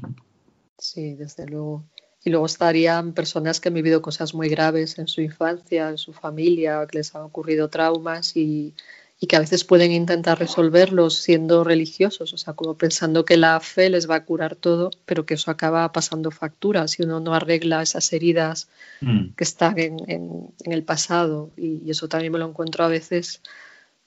[0.78, 1.85] Sí, desde luego.
[2.24, 6.12] Y luego estarían personas que han vivido cosas muy graves en su infancia, en su
[6.12, 8.74] familia, que les han ocurrido traumas y,
[9.28, 13.90] que a veces pueden intentar resolverlos siendo religiosos, o sea, como pensando que la fe
[13.90, 17.83] les va a curar todo, pero que eso acaba pasando factura si uno no arregla
[17.83, 18.68] esas heridas
[19.00, 19.31] mm.
[19.37, 21.50] que están en, el pasado.
[21.57, 23.42] y, eso también me lo encuentro a veces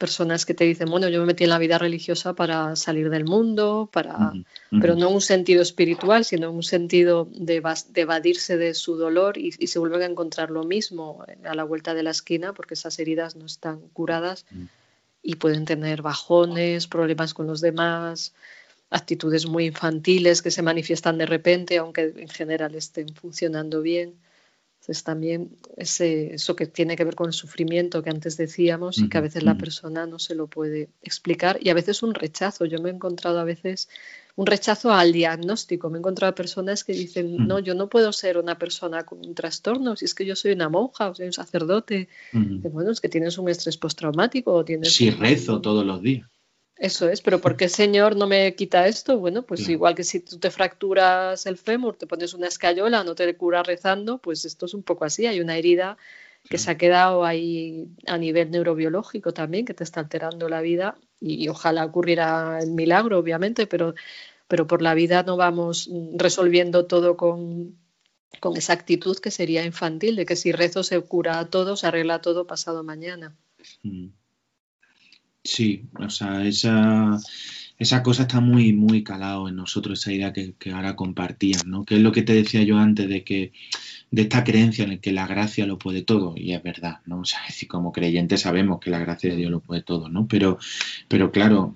[0.01, 3.23] personas que te dicen, bueno, yo me metí en la vida religiosa para salir del
[3.23, 4.33] mundo, para,
[4.81, 7.61] pero no en un sentido espiritual, sino en un sentido de,
[7.93, 12.01] evadirse de su dolor y, se vuelven a encontrar lo mismo a la vuelta de
[12.01, 14.47] la esquina porque esas heridas no están curadas
[15.21, 18.33] y pueden tener bajones, problemas con los demás,
[18.89, 24.15] actitudes muy infantiles que se manifiestan de repente, aunque en general estén funcionando bien.
[24.81, 29.09] Entonces también ese, eso que tiene que ver con el sufrimiento que antes decíamos y
[29.09, 32.65] que a veces la persona no se lo puede explicar y a veces un rechazo.
[32.65, 33.89] Yo me he encontrado a veces
[34.35, 35.91] un rechazo al diagnóstico.
[35.91, 39.35] Me he encontrado personas que dicen, no, yo no puedo ser una persona con un
[39.35, 42.09] trastorno, si es que yo soy una monja o soy un sacerdote.
[42.33, 44.95] Bueno, es que tienes un estrés postraumático o tienes...
[44.95, 46.27] Sí, rezo todos los días.
[46.81, 49.19] Eso es, pero ¿por qué el Señor no me quita esto?
[49.19, 53.13] Bueno, pues igual que si tú te fracturas el fémur, te pones una escayola, no
[53.13, 55.27] te curas rezando, pues esto es un poco así.
[55.27, 55.95] Hay una herida
[56.49, 60.97] que se ha quedado ahí a nivel neurobiológico también, que te está alterando la vida
[61.19, 63.93] y, ojalá ocurriera el milagro, obviamente, pero,
[64.47, 67.77] pero por la vida no vamos resolviendo todo con,
[68.39, 72.21] con esa actitud que sería infantil, de que si rezo se cura todo, se arregla
[72.21, 73.35] todo pasado mañana.
[73.83, 74.07] Mm.
[75.43, 77.17] Sí, o sea, esa,
[77.77, 81.83] esa cosa está muy, muy calado en nosotros, esa idea que, que ahora compartías, ¿no?
[81.83, 83.51] Que es lo que te decía yo antes de que
[84.11, 87.21] de esta creencia en la que la gracia lo puede todo, y es verdad, ¿no?
[87.21, 90.09] O sea, es decir, como creyentes sabemos que la gracia de Dios lo puede todo,
[90.09, 90.27] ¿no?
[90.27, 90.59] Pero,
[91.07, 91.73] pero claro,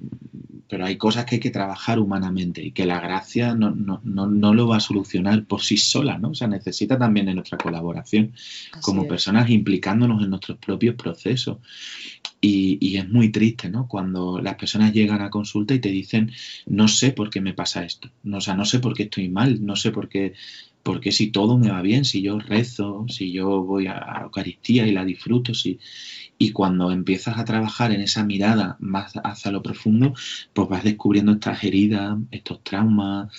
[0.67, 4.27] pero hay cosas que hay que trabajar humanamente y que la gracia no, no, no,
[4.27, 6.31] no lo va a solucionar por sí sola, ¿no?
[6.31, 8.33] O sea, necesita también de nuestra colaboración
[8.81, 11.59] como personas implicándonos en nuestros propios procesos.
[12.41, 13.87] Y, es muy triste, ¿no?
[13.87, 16.31] Cuando las personas llegan a consulta y te dicen,
[16.67, 19.29] no sé por qué me pasa esto, no, o sea, no sé por qué estoy
[19.29, 20.33] mal, no sé por qué,
[20.85, 24.85] porque si todo me va bien, si yo rezo, si yo voy a la Eucaristía
[24.85, 25.79] y la disfruto, si...
[26.37, 30.13] y cuando empiezas a trabajar en esa mirada más hacia lo profundo,
[30.53, 33.31] pues vas descubriendo estas heridas, estos traumas,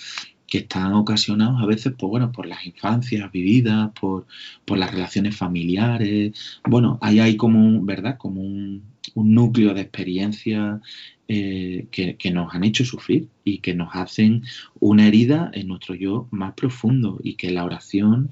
[0.45, 4.27] que están ocasionados a veces por, bueno, por las infancias vividas, por,
[4.65, 6.59] por las relaciones familiares.
[6.65, 8.17] Bueno, ahí hay como ¿verdad?
[8.17, 8.83] Como un,
[9.15, 10.79] núcleo de experiencias
[11.27, 14.43] eh, que, nos han hecho sufrir y que nos hacen
[14.79, 18.29] una herida en nuestro yo más profundo y que la oración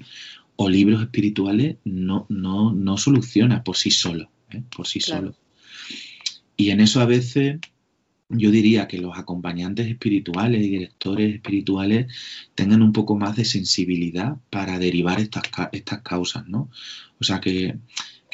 [0.56, 4.62] o libros espirituales no, no, no soluciona por sí solo, ¿eh?
[4.74, 5.34] por sí solo.
[6.56, 7.60] Y en eso a veces
[8.28, 12.06] yo diría que los acompañantes espirituales y directores espirituales
[12.54, 16.70] tengan un poco más de sensibilidad para derivar estas, estas causas, ¿no?
[17.20, 17.76] O sea que,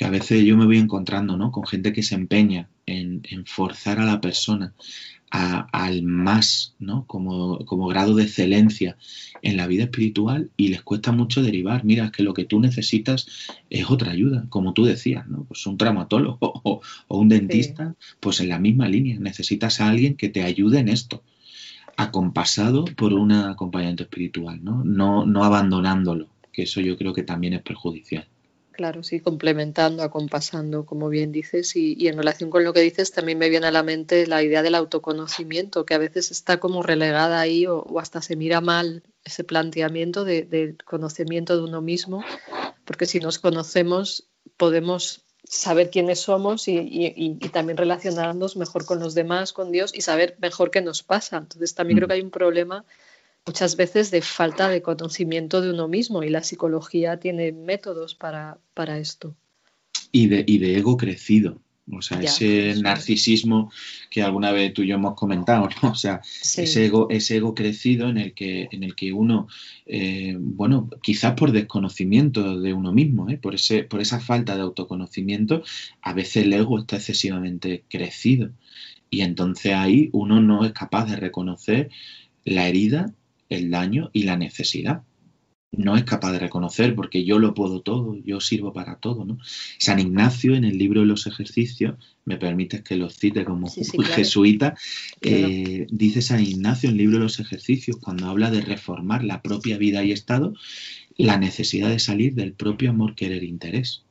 [0.03, 1.53] que, a veces yo me voy encontrando, ¿no?
[1.53, 4.75] Con gente que se empeña en, en forzar a la persona
[5.33, 7.07] al más, ¿no?
[7.07, 8.99] Como, como, grado de excelencia
[9.41, 11.85] en la vida espiritual y les cuesta mucho derivar.
[11.85, 13.27] Mira, es que lo que tú necesitas
[13.71, 15.45] es otra ayuda, como tú decías, ¿no?
[15.45, 19.19] Pues un traumatólogo o, un dentista, pues en la misma línea.
[19.19, 21.23] Necesitas a alguien que te ayude en esto,
[21.97, 24.85] acompasado por un acompañamiento espiritual, ¿no?
[24.85, 28.27] No, no abandonándolo, que eso yo creo que también es perjudicial.
[28.73, 33.39] Claro, sí, complementando, acompasando, como bien dices, y, en relación con lo que dices, también
[33.39, 37.39] me viene a la mente la idea del autoconocimiento, que a veces está como relegada
[37.39, 42.25] ahí o, hasta se mira mal ese planteamiento de, conocimiento de uno mismo,
[42.87, 49.15] porque si nos conocemos podemos saber quiénes somos y, y, también relacionarnos mejor con los
[49.15, 51.37] demás, con Dios y saber mejor qué nos pasa.
[51.37, 52.11] Entonces también creo mm.
[52.11, 52.85] que hay un problema
[53.47, 58.59] muchas veces de falta de conocimiento de uno mismo y la psicología tiene métodos para,
[58.75, 59.35] para esto.
[60.13, 61.59] Y de, y de ego crecido,
[61.91, 63.73] o sea, ese narcisismo
[64.09, 65.91] que alguna vez tú y yo hemos comentado, ¿no?
[65.91, 69.49] O sea, ese, ego, ese ego crecido en el que, en el que uno,
[69.87, 73.37] eh, bueno, quizás por desconocimiento de uno mismo, ¿eh?
[73.37, 75.65] por, ese, por esa falta de autoconocimiento,
[76.03, 78.51] a veces el ego está excesivamente crecido.
[79.11, 81.91] Y entonces ahí uno no es capaz de reconocer
[82.45, 83.13] la herida,
[83.57, 85.03] el daño y la necesidad
[85.73, 89.25] no es capaz de reconocer porque yo lo puedo todo, yo sirvo para todo.
[89.25, 89.39] ¿no?
[89.79, 91.95] San Ignacio en el libro de los ejercicios,
[92.27, 93.69] me permites que lo cite como
[94.15, 94.77] jesuita,
[95.23, 99.41] eh, dice San Ignacio en el libro de los ejercicios, cuando habla de reformar la
[99.41, 100.55] propia vida y estado,
[101.17, 104.05] la necesidad de salir del propio amor, querer, interés.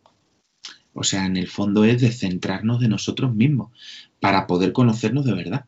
[0.94, 3.72] O sea, en el fondo es de centrarnos de nosotros mismos
[4.20, 5.66] para poder conocernos de verdad.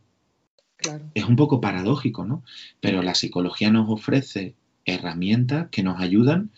[1.13, 2.43] Es un poco paradójico, ¿no?
[2.79, 6.51] Pero la psicología nos ofrece herramientas que nos ayudan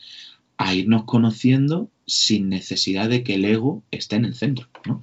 [0.58, 5.02] a irnos conociendo sin necesidad de que el ego esté en el centro, ¿no?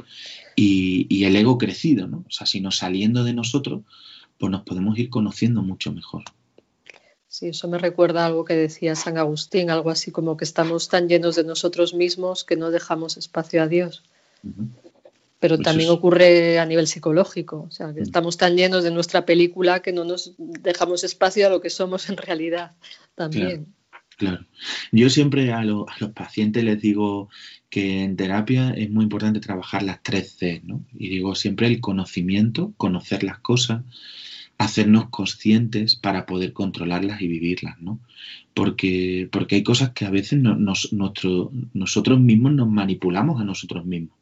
[0.56, 2.24] Y, el ego crecido, ¿no?
[2.28, 3.82] O sea, sino saliendo de nosotros,
[4.38, 6.24] pues nos podemos ir conociendo mucho mejor.
[7.28, 10.88] Sí, eso me recuerda a algo que decía San Agustín, algo así como que estamos
[10.88, 14.02] tan llenos de nosotros mismos que no dejamos espacio a Dios.
[15.42, 18.04] Pero pues también ocurre a nivel psicológico, o sea, que mm.
[18.04, 22.08] estamos tan llenos de nuestra película que no nos dejamos espacio a lo que somos
[22.08, 22.76] en realidad
[23.16, 23.74] también.
[24.16, 24.46] Claro.
[24.92, 27.28] Yo siempre a, los pacientes les digo
[27.70, 30.84] que en terapia es muy importante trabajar las tres C, ¿no?
[30.96, 33.82] Y digo siempre el conocimiento, conocer las cosas,
[34.58, 37.98] hacernos conscientes para poder controlarlas y vivirlas, ¿no?
[38.54, 44.21] Porque, porque hay cosas que a veces nosotros mismos nos manipulamos a nosotros mismos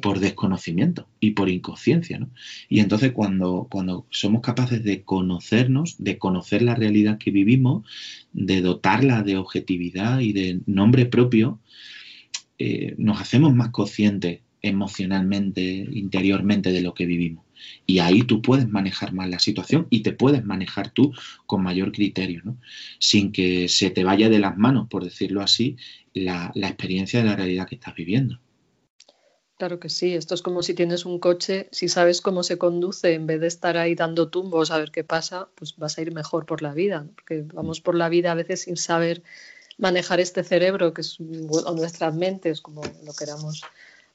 [0.00, 2.18] por desconocimiento y por inconsciencia.
[2.18, 2.30] ¿no?
[2.68, 7.86] Y entonces cuando, cuando somos capaces de conocernos, de conocer la realidad que vivimos,
[8.32, 11.60] de dotarla de objetividad y de nombre propio,
[12.58, 17.44] eh, nos hacemos más conscientes emocionalmente, interiormente de lo que vivimos.
[17.86, 21.12] Y ahí tú puedes manejar más la situación y te puedes manejar tú
[21.46, 22.58] con mayor criterio, ¿no?
[22.98, 25.76] sin que se te vaya de las manos, por decirlo así,
[26.14, 28.40] la, la experiencia de la realidad que estás viviendo.
[29.62, 33.14] Claro que sí, esto es como si tienes un coche, si sabes cómo se conduce,
[33.14, 36.12] en vez de estar ahí dando tumbos a ver qué pasa, pues vas a ir
[36.12, 39.22] mejor por la vida, porque vamos por la vida a veces sin saber
[39.78, 43.62] manejar este cerebro, que es o nuestras mentes, como lo queramos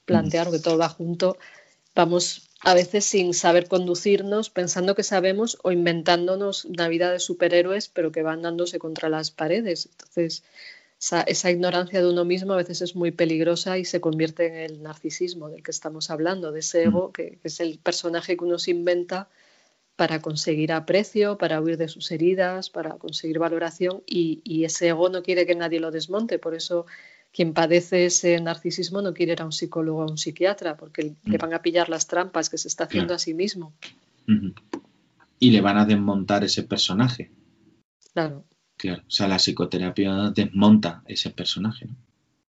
[0.04, 1.38] plantear, que todo va junto,
[1.94, 7.88] vamos a veces sin saber conducirnos, pensando que sabemos o inventándonos una vida de superhéroes,
[7.88, 9.88] pero que van dándose contra las paredes.
[9.92, 10.42] Entonces,
[11.00, 14.82] esa, ignorancia de uno mismo a veces es muy peligrosa y se convierte en el
[14.82, 18.72] narcisismo del que estamos hablando, de ese ego que, es el personaje que uno se
[18.72, 19.28] inventa
[19.94, 25.22] para conseguir aprecio, para huir de sus heridas, para conseguir valoración y, ese ego no
[25.22, 26.40] quiere que nadie lo desmonte.
[26.40, 26.86] Por eso
[27.32, 31.14] quien padece ese narcisismo no quiere ir a un psicólogo o a un psiquiatra porque
[31.24, 33.72] le van a pillar las trampas que se está haciendo a sí mismo.
[35.38, 37.30] Y le van a desmontar ese personaje.
[38.12, 38.44] Claro.
[38.78, 41.86] Claro, o sea, la psicoterapia desmonta ese personaje.
[41.86, 41.96] ¿no?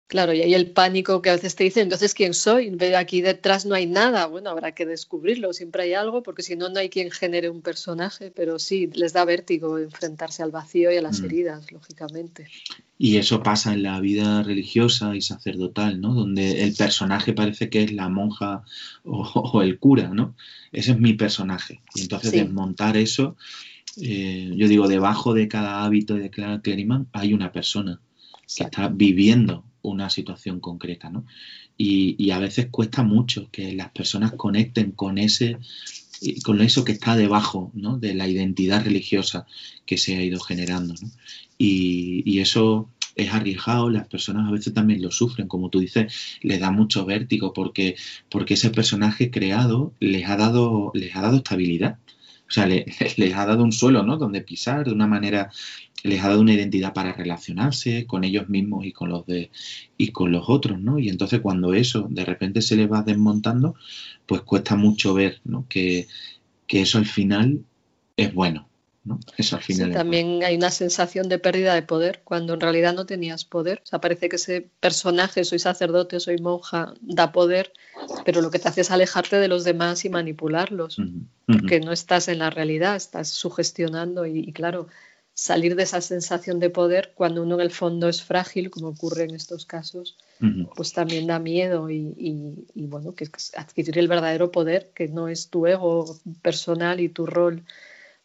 [0.08, 2.74] Claro, y hay el pánico que a veces te dicen, entonces, ¿quién soy?
[2.96, 4.24] Aquí detrás no hay nada.
[4.24, 7.60] Bueno, habrá que descubrirlo, siempre hay algo, porque si no, no hay quien genere un
[7.60, 11.24] personaje, pero sí, les da vértigo enfrentarse al vacío y a las mm.
[11.26, 12.48] heridas, lógicamente.
[12.96, 16.14] Y eso pasa en la vida religiosa y sacerdotal, ¿no?
[16.14, 18.64] Donde el personaje parece que es la monja
[19.04, 20.34] o, el cura, ¿no?
[20.72, 21.82] Ese es mi personaje.
[21.94, 23.36] Y entonces desmontar eso
[24.00, 28.00] eh, yo digo, debajo de cada hábito de cada Cleriman hay una persona
[28.56, 31.24] que está viviendo una situación concreta, ¿no?
[31.76, 35.58] Y, a veces cuesta mucho que las personas conecten con ese
[36.42, 37.96] con eso que está debajo ¿no?
[37.96, 39.46] de la identidad religiosa
[39.86, 40.94] que se ha ido generando.
[41.00, 41.08] ¿no?
[41.58, 46.12] Y, y, eso es arriesgado, las personas a veces también lo sufren, como tú dices,
[46.42, 47.94] les da mucho vértigo porque,
[48.28, 51.98] porque ese personaje creado les ha dado, les ha dado estabilidad
[52.48, 52.66] o sea,
[53.16, 54.16] les ha dado un suelo, ¿no?
[54.16, 55.50] Donde pisar, de una manera,
[56.02, 59.50] les ha dado una identidad para relacionarse con ellos mismos y con los de
[59.96, 60.98] y con los otros, ¿no?
[60.98, 63.74] Y entonces cuando eso de repente se les va desmontando,
[64.26, 65.66] pues cuesta mucho ver, ¿no?
[65.68, 66.06] Que,
[66.66, 67.64] que eso al final
[68.16, 68.68] es bueno,
[69.08, 69.18] ¿no?
[69.36, 69.88] Eso al final.
[69.88, 73.80] Sí, también hay una sensación de pérdida de poder cuando en realidad no tenías poder.
[73.82, 77.72] O sea, parece que ese personaje, soy sacerdote, soy monja, da poder,
[78.24, 81.00] pero lo que te hace es alejarte de los demás y manipularlos,
[81.46, 84.86] porque no estás en la realidad, estás sugestionando y, claro,
[85.34, 89.22] salir de esa sensación de poder cuando uno en el fondo es frágil, como ocurre
[89.22, 90.16] en estos casos,
[90.74, 95.48] pues también da miedo y, bueno, que es adquirir el verdadero poder, que no es
[95.48, 97.64] tu ego personal y tu rol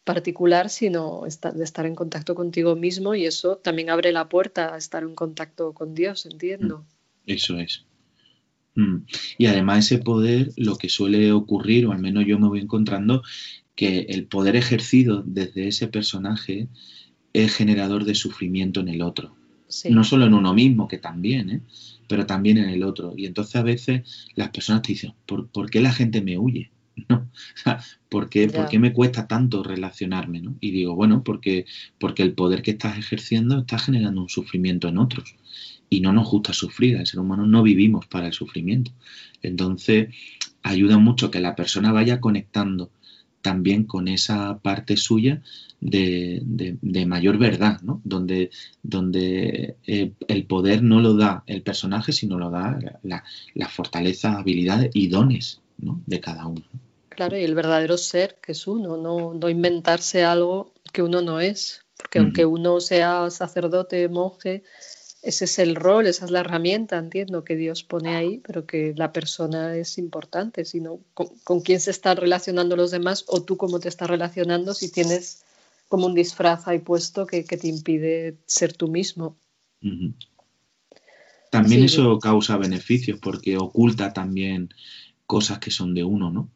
[0.04, 4.78] particular, sino de estar en contacto contigo mismo y eso también abre la puerta a
[4.78, 6.78] estar en contacto con Dios, entiendo.
[6.78, 7.84] Mm, eso es.
[8.74, 8.98] Mm.
[9.38, 13.22] Y además ese poder, lo que suele ocurrir, o al menos yo me voy encontrando,
[13.74, 16.68] que el poder ejercido desde ese personaje
[17.32, 19.36] es generador de sufrimiento en el otro.
[19.88, 21.60] No solo en uno mismo, que también, ¿eh?
[22.06, 23.14] pero también en el otro.
[23.16, 26.70] Y entonces a veces las personas te dicen, ¿por, ¿por qué la gente me huye?
[27.08, 27.28] ¿no?
[28.08, 30.40] ¿Por qué, me cuesta tanto relacionarme?
[30.40, 30.56] ¿no?
[30.60, 31.66] Y digo, bueno, porque,
[31.98, 35.34] porque el poder que estás ejerciendo está generando un sufrimiento en otros.
[35.90, 38.92] Y no nos gusta sufrir, al ser humano no vivimos para el sufrimiento.
[39.42, 40.14] Entonces,
[40.62, 42.90] ayuda mucho que la persona vaya conectando
[43.42, 45.42] también con esa parte suya
[45.80, 46.42] de,
[47.06, 48.00] mayor verdad, ¿no?
[48.04, 48.50] donde,
[48.82, 53.22] donde eh, el poder no lo da el personaje, sino lo da la,
[53.52, 56.64] la fortaleza, habilidades y dones de cada uno.
[57.08, 61.40] Claro, y el verdadero ser que es uno, no, no inventarse algo que uno no
[61.40, 64.64] es, porque aunque uno sea sacerdote, monje,
[65.22, 68.92] ese es el rol, esa es la herramienta, entiendo, que Dios pone ahí, pero que
[68.96, 73.80] la persona es importante, sino con, quién se están relacionando los demás o tú cómo
[73.80, 75.44] te estás relacionando si tienes
[75.88, 79.36] como un disfraz ahí puesto que, te impide ser tú mismo.
[81.50, 84.74] También eso causa beneficios porque oculta también
[85.26, 86.50] cosas que son de uno, ¿no?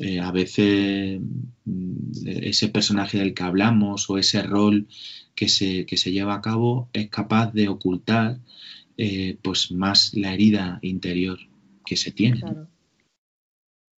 [0.00, 1.20] Eh, a veces
[1.64, 4.88] mm, ese personaje del que hablamos o ese rol
[5.34, 8.38] que se, que se lleva a cabo es capaz de ocultar
[8.96, 11.38] eh, pues más la herida interior
[11.84, 12.42] que se tiene.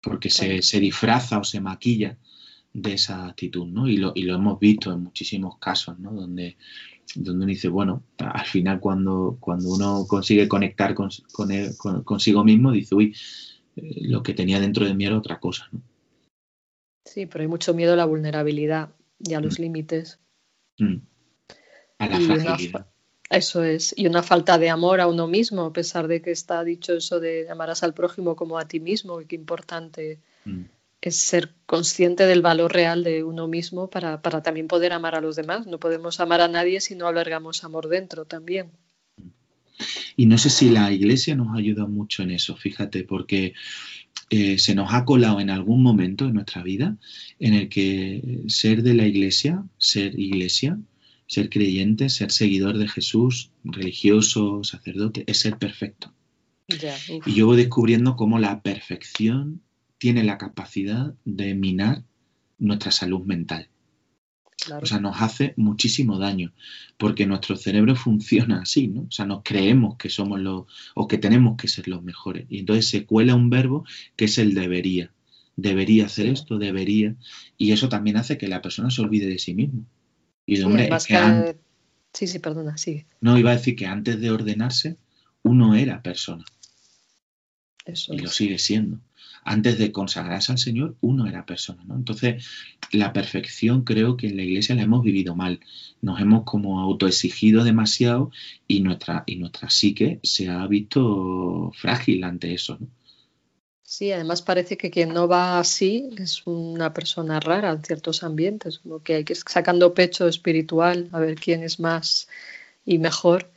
[0.00, 2.18] Porque se, se, disfraza o se maquilla
[2.72, 3.86] de esa actitud, ¿no?
[3.88, 6.12] Y lo, y lo hemos visto en muchísimos casos, ¿no?
[6.12, 6.56] Donde,
[7.14, 12.72] donde uno dice, bueno, al final cuando, cuando uno consigue conectar con, con, consigo mismo,
[12.72, 13.14] dice, uy,
[13.76, 15.68] lo que tenía dentro de mí era otra cosa.
[15.72, 15.80] ¿no?
[17.04, 19.62] Sí, pero hay mucho miedo a la vulnerabilidad y a los mm.
[19.62, 20.20] límites.
[20.78, 20.96] Mm.
[21.98, 22.86] A la fragilidad.
[23.30, 26.62] Eso es, y una falta de amor a uno mismo, a pesar de que está
[26.64, 30.64] dicho eso de amarás al prójimo como a ti mismo, y qué importante mm.
[31.00, 35.22] es ser consciente del valor real de uno mismo para, para también poder amar a
[35.22, 35.66] los demás.
[35.66, 38.70] No podemos amar a nadie si no albergamos amor dentro también.
[40.16, 43.54] Y no sé si la iglesia nos ayuda mucho en eso, fíjate, porque
[44.30, 46.96] eh, se nos ha colado en algún momento en nuestra vida
[47.38, 50.78] en el que ser de la iglesia, ser iglesia,
[51.26, 56.12] ser creyente, ser seguidor de Jesús, religioso, sacerdote, es ser perfecto.
[57.26, 59.62] y yo voy descubriendo cómo la perfección
[59.98, 62.02] tiene la capacidad de minar
[62.58, 63.68] nuestra salud mental.
[64.80, 66.52] O sea, nos hace muchísimo daño,
[66.96, 69.02] porque nuestro cerebro funciona así, ¿no?
[69.02, 72.46] O sea, nos creemos que somos los, o que tenemos que ser los mejores.
[72.48, 73.84] Y entonces se cuela un verbo
[74.16, 75.12] que es el debería.
[75.56, 77.14] Debería hacer esto, debería.
[77.58, 79.84] Y eso también hace que la persona se olvide de sí mismo.
[80.46, 80.88] Y de hombre,
[82.14, 83.06] Sí, sí, perdona, sigue.
[83.22, 84.98] No, iba a decir que antes de ordenarse,
[85.42, 86.44] uno era persona.
[87.86, 89.00] Eso y lo sigue siendo
[89.44, 91.82] antes de consagrarse al Señor, uno era persona.
[91.84, 91.96] ¿no?
[91.96, 92.46] Entonces,
[92.92, 95.60] la perfección creo que en la iglesia la hemos vivido mal.
[96.00, 98.30] Nos hemos como autoexigido demasiado
[98.68, 102.78] y nuestra, y nuestra psique se ha visto frágil ante eso.
[103.82, 108.78] Sí, además parece que quien no va así es una persona rara en ciertos ambientes,
[108.78, 112.26] como que hay que ir sacando pecho espiritual a ver quién es más
[112.86, 113.51] y mejor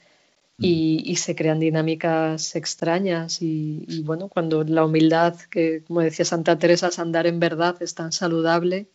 [0.58, 6.88] y, se crean dinámicas extrañas y, bueno, cuando la humildad, que como decía Santa Teresa,
[6.88, 8.90] es andar en verdad, es tan saludable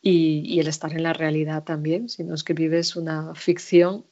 [0.00, 4.04] y, el estar en la realidad también, sino es que vives una ficción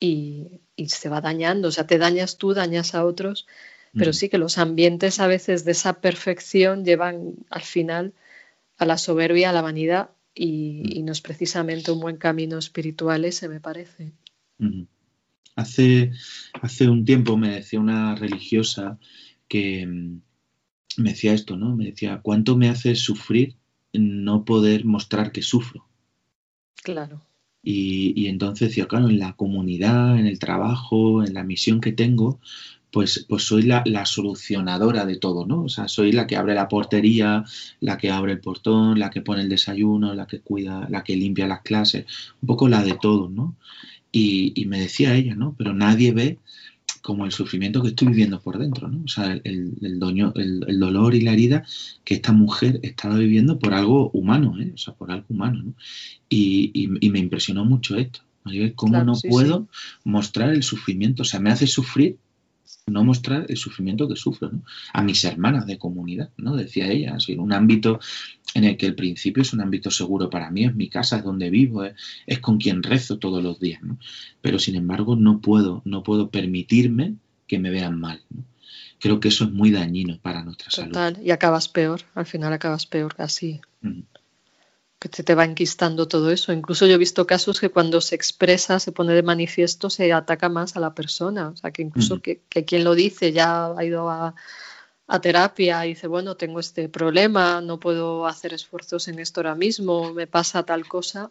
[0.00, 3.46] y, se va dañando, o sea, te dañas tú, dañas a otros,
[3.94, 8.12] pero sí que los ambientes a veces de esa perfección llevan al final
[8.76, 13.48] a la soberbia, a la vanidad y, no es precisamente un buen camino espiritual ese,
[13.48, 14.12] me parece.
[15.56, 16.12] Hace,
[16.62, 18.98] hace un tiempo me decía una religiosa
[19.48, 20.20] que mm,
[20.98, 21.74] me decía esto, ¿no?
[21.76, 23.56] Me decía, ¿cuánto me hace sufrir
[23.92, 25.86] no poder mostrar que sufro?
[26.82, 27.22] Claro.
[27.62, 32.38] Y, entonces decía, claro, en la comunidad, en el trabajo, en la misión que tengo,
[32.92, 35.64] pues, pues soy la, la, solucionadora de todo, ¿no?
[35.64, 37.44] O sea, soy la que abre la portería,
[37.80, 41.16] la que abre el portón, la que pone el desayuno, la que cuida, la que
[41.16, 42.06] limpia las clases,
[42.40, 43.56] un poco la de todo, ¿no?
[44.12, 45.54] Y, me decía ella, ¿no?
[45.58, 46.38] Pero nadie ve
[47.02, 49.04] como el sufrimiento que estoy viviendo por dentro, ¿no?
[49.04, 49.98] O sea, el, el,
[50.80, 51.64] dolor y la herida
[52.04, 54.72] que esta mujer estaba viviendo por algo humano, ¿eh?
[54.74, 55.74] O sea, por algo humano, ¿no?
[56.28, 58.20] Y, me impresionó mucho esto.
[58.76, 59.66] ¿Cómo no puedo
[60.04, 61.22] mostrar el sufrimiento?
[61.22, 62.16] O sea, me hace sufrir
[62.86, 64.62] no mostrar el sufrimiento que sufro, ¿no?
[64.92, 66.54] A mis hermanas de comunidad, ¿no?
[66.54, 67.98] Decía ella, en un ámbito
[68.56, 71.24] en el que el principio es un ámbito seguro para mí, es mi casa, es
[71.24, 71.84] donde vivo,
[72.26, 73.98] es, con quien rezo todos los días, ¿no?
[74.40, 78.44] Pero sin embargo no puedo, no puedo permitirme que me vean mal, ¿no?
[78.98, 81.26] Creo que eso es muy dañino para nuestra Total, salud.
[81.26, 83.60] y acabas peor, al final acabas peor casi.
[84.98, 86.50] Que te, te va enquistando todo eso.
[86.54, 90.48] Incluso yo he visto casos que cuando se expresa, se pone de manifiesto, se ataca
[90.48, 91.50] más a la persona.
[91.50, 94.34] O sea, que incluso que, que quien lo dice ya ha ido a,
[95.06, 99.54] a terapia y dice, bueno, tengo este problema, no puedo hacer esfuerzos en esto ahora
[99.54, 101.30] mismo, me pasa tal cosa.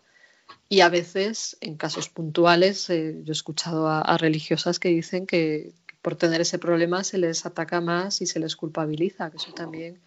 [0.70, 5.74] Y a veces, en casos puntuales, eh, yo he escuchado a, religiosas que dicen que,
[6.02, 10.00] por tener ese problema se les ataca más y se les culpabiliza, que eso también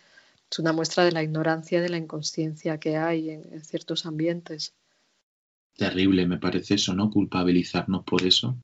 [0.50, 4.74] es una muestra de la ignorancia, de la inconsciencia que hay en ciertos ambientes.
[5.76, 7.10] Terrible, me parece eso, ¿no?
[7.10, 8.56] Culpabilizarnos por eso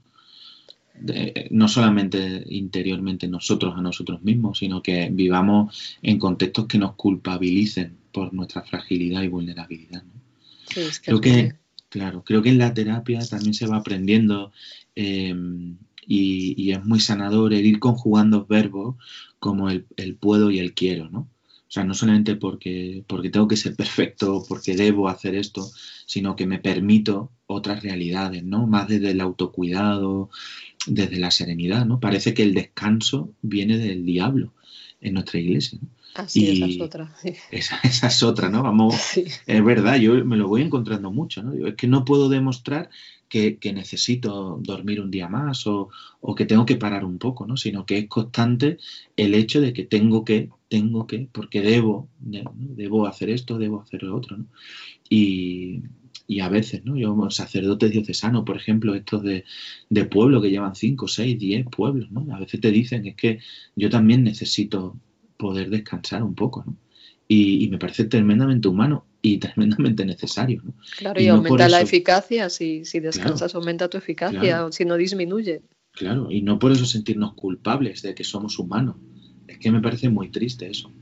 [0.98, 6.94] de, no solamente interiormente nosotros a nosotros mismos, sino que vivamos en contextos que nos
[6.94, 10.02] culpabilicen por nuestra fragilidad y vulnerabilidad.
[10.02, 10.20] ¿no?
[10.68, 11.54] Sí, es que creo que,
[11.88, 14.52] claro, creo que en la terapia también se va aprendiendo
[14.94, 15.34] eh,
[16.06, 18.96] y, y, es muy sanador el ir conjugando verbos
[19.38, 21.20] como el, el, puedo y el quiero, ¿no?
[21.20, 25.68] O sea, no solamente porque, porque tengo que ser perfecto, porque debo hacer esto,
[26.06, 27.32] sino que me permito
[27.64, 28.66] otras realidades, ¿no?
[28.66, 30.28] Más desde el autocuidado,
[30.86, 31.98] desde la serenidad, ¿no?
[31.98, 34.52] Parece que el descanso viene del diablo
[35.00, 35.78] en nuestra iglesia.
[35.80, 35.88] ¿no?
[36.14, 37.16] Así, y esa es otra.
[37.20, 37.34] Sí.
[37.50, 38.62] Esa, esa, es otra, ¿no?
[38.62, 39.24] Vamos, sí.
[39.46, 41.66] es verdad, yo me lo voy encontrando mucho, ¿no?
[41.66, 42.90] Es que no puedo demostrar
[43.28, 45.88] que, que necesito dormir un día más o,
[46.20, 47.56] o, que tengo que parar un poco, ¿no?
[47.56, 48.76] Sino que es constante
[49.16, 54.02] el hecho de que tengo que, tengo que, porque debo, debo hacer esto, debo hacer
[54.02, 54.46] lo otro, ¿no?
[55.08, 55.82] Y,
[56.26, 56.96] y a veces, ¿no?
[56.96, 59.44] Yo, sacerdotes diocesanos, por ejemplo, estos de,
[59.90, 62.26] de pueblo que llevan 5, 6, 10 pueblos, ¿no?
[62.34, 63.40] A veces te dicen, es que
[63.76, 64.96] yo también necesito
[65.36, 66.76] poder descansar un poco, ¿no?
[67.26, 70.74] Y, y, me parece tremendamente humano y tremendamente necesario, ¿no?
[70.98, 71.86] Claro, y, y aumenta la eso...
[71.86, 74.72] eficacia, si, si descansas claro, aumenta tu eficacia, claro.
[74.72, 75.62] si no disminuye.
[75.92, 78.96] Claro, y no por eso sentirnos culpables de que somos humanos.
[79.46, 80.92] Es que me parece muy triste eso.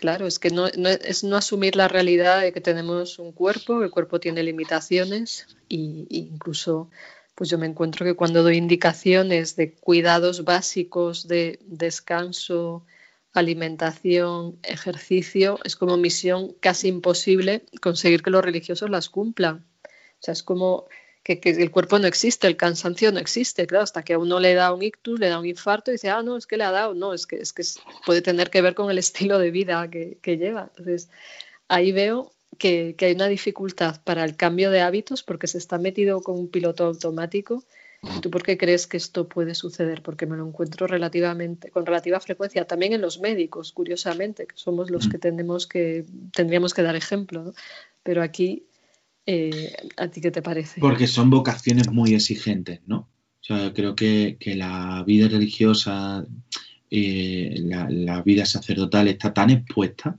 [0.00, 3.82] Claro, es que no, no, es no asumir la realidad de que tenemos un cuerpo,
[3.82, 6.88] el cuerpo tiene limitaciones y incluso
[7.34, 12.86] pues yo me encuentro que cuando doy indicaciones de cuidados básicos de descanso,
[13.34, 19.66] alimentación, ejercicio, es como misión casi imposible conseguir que los religiosos las cumplan.
[19.84, 20.86] O sea, es como
[21.22, 24.40] que, que, el cuerpo no existe, el cansancio no existe, claro, hasta que a uno
[24.40, 26.64] le da un ictus, le da un infarto y dice, ah, no, es que le
[26.64, 27.62] ha dado, no, es que, es que
[28.06, 30.70] puede tener que ver con el estilo de vida que, que lleva.
[30.70, 31.10] Entonces,
[31.68, 35.78] ahí veo que, que, hay una dificultad para el cambio de hábitos porque se está
[35.78, 37.64] metido con un piloto automático.
[38.22, 40.02] ¿Tú por qué crees que esto puede suceder?
[40.02, 44.90] Porque me lo encuentro relativamente, con relativa frecuencia, también en los médicos, curiosamente, que somos
[44.90, 47.52] los que, tenemos que tendríamos que dar ejemplo, ¿no?
[48.02, 48.69] Pero aquí
[49.32, 50.80] eh, ¿A ti qué te parece?
[50.80, 53.08] Porque son vocaciones muy exigentes, ¿no?
[53.40, 56.26] O sea, creo que, que la vida religiosa,
[56.90, 60.18] eh, la, la, vida sacerdotal está tan expuesta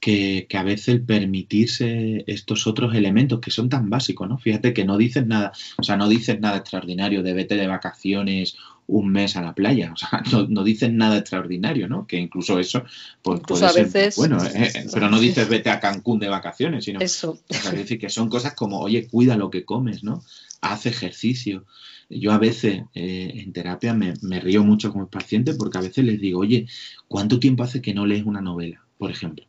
[0.00, 4.38] que, que, a veces el permitirse estos otros elementos que son tan básicos, ¿no?
[4.38, 8.56] Fíjate que no dices nada, o sea, no dices nada extraordinario de vete de vacaciones
[8.90, 12.06] un mes a la playa, o sea, no, no dices nada extraordinario, ¿no?
[12.06, 12.84] Que incluso eso
[13.22, 16.28] pues, incluso puede ser veces, bueno, eh, eh, pero no dices vete a Cancún de
[16.28, 17.38] vacaciones, sino eso.
[17.48, 20.24] O sea, es decir, que son cosas como, oye, cuida lo que comes, ¿no?
[20.60, 21.64] Haz ejercicio.
[22.08, 25.82] Yo a veces eh, en terapia me, me río mucho con mis pacientes porque a
[25.82, 26.66] veces les digo, oye,
[27.06, 29.46] ¿cuánto tiempo hace que no lees una novela, por ejemplo?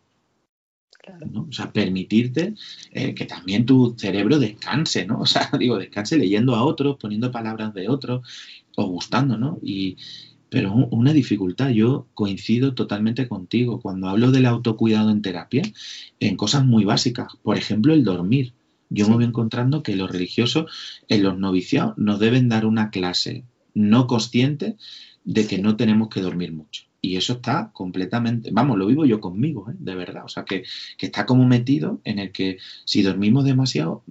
[1.02, 1.26] Claro.
[1.32, 1.48] ¿no?
[1.50, 2.54] O sea, permitirte
[2.92, 5.22] eh, que también tu cerebro descanse, ¿no?
[5.22, 8.28] O sea, digo, descanse leyendo a otros, poniendo palabras de otros
[8.76, 9.58] o gustando, ¿no?
[9.64, 9.98] Y,
[10.50, 15.64] pero una dificultad, yo coincido totalmente contigo cuando hablo del autocuidado en terapia,
[16.20, 18.54] en cosas muy básicas, por ejemplo, el dormir.
[18.90, 19.12] Yo sí.
[19.12, 20.70] me voy encontrando que los religiosos
[21.08, 24.76] en los noviciados nos deben dar una clase no consciente
[25.24, 25.62] de que sí.
[25.62, 26.91] no tenemos que dormir mucho.
[27.02, 29.76] Y eso está completamente, vamos, lo vivo yo conmigo, ¿eh?
[29.80, 30.26] de verdad.
[30.26, 30.64] O sea, que,
[30.98, 34.04] que, está como metido en el que si dormimos demasiado,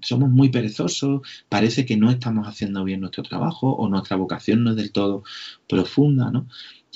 [0.00, 4.70] somos muy perezosos, parece que no estamos haciendo bien nuestro trabajo o nuestra vocación no
[4.70, 5.22] es del todo
[5.68, 6.48] profunda, ¿no?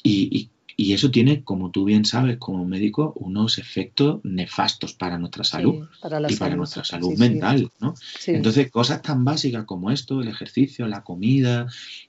[0.02, 5.18] Y, y, y eso tiene, como tú bien sabes, como médico, unos efectos nefastos para
[5.18, 6.38] nuestra salud sí, para y salud.
[6.38, 7.94] para nuestra salud sí, mental, ¿no?
[8.26, 11.66] Entonces, cosas tan básicas como esto, el ejercicio, la comida,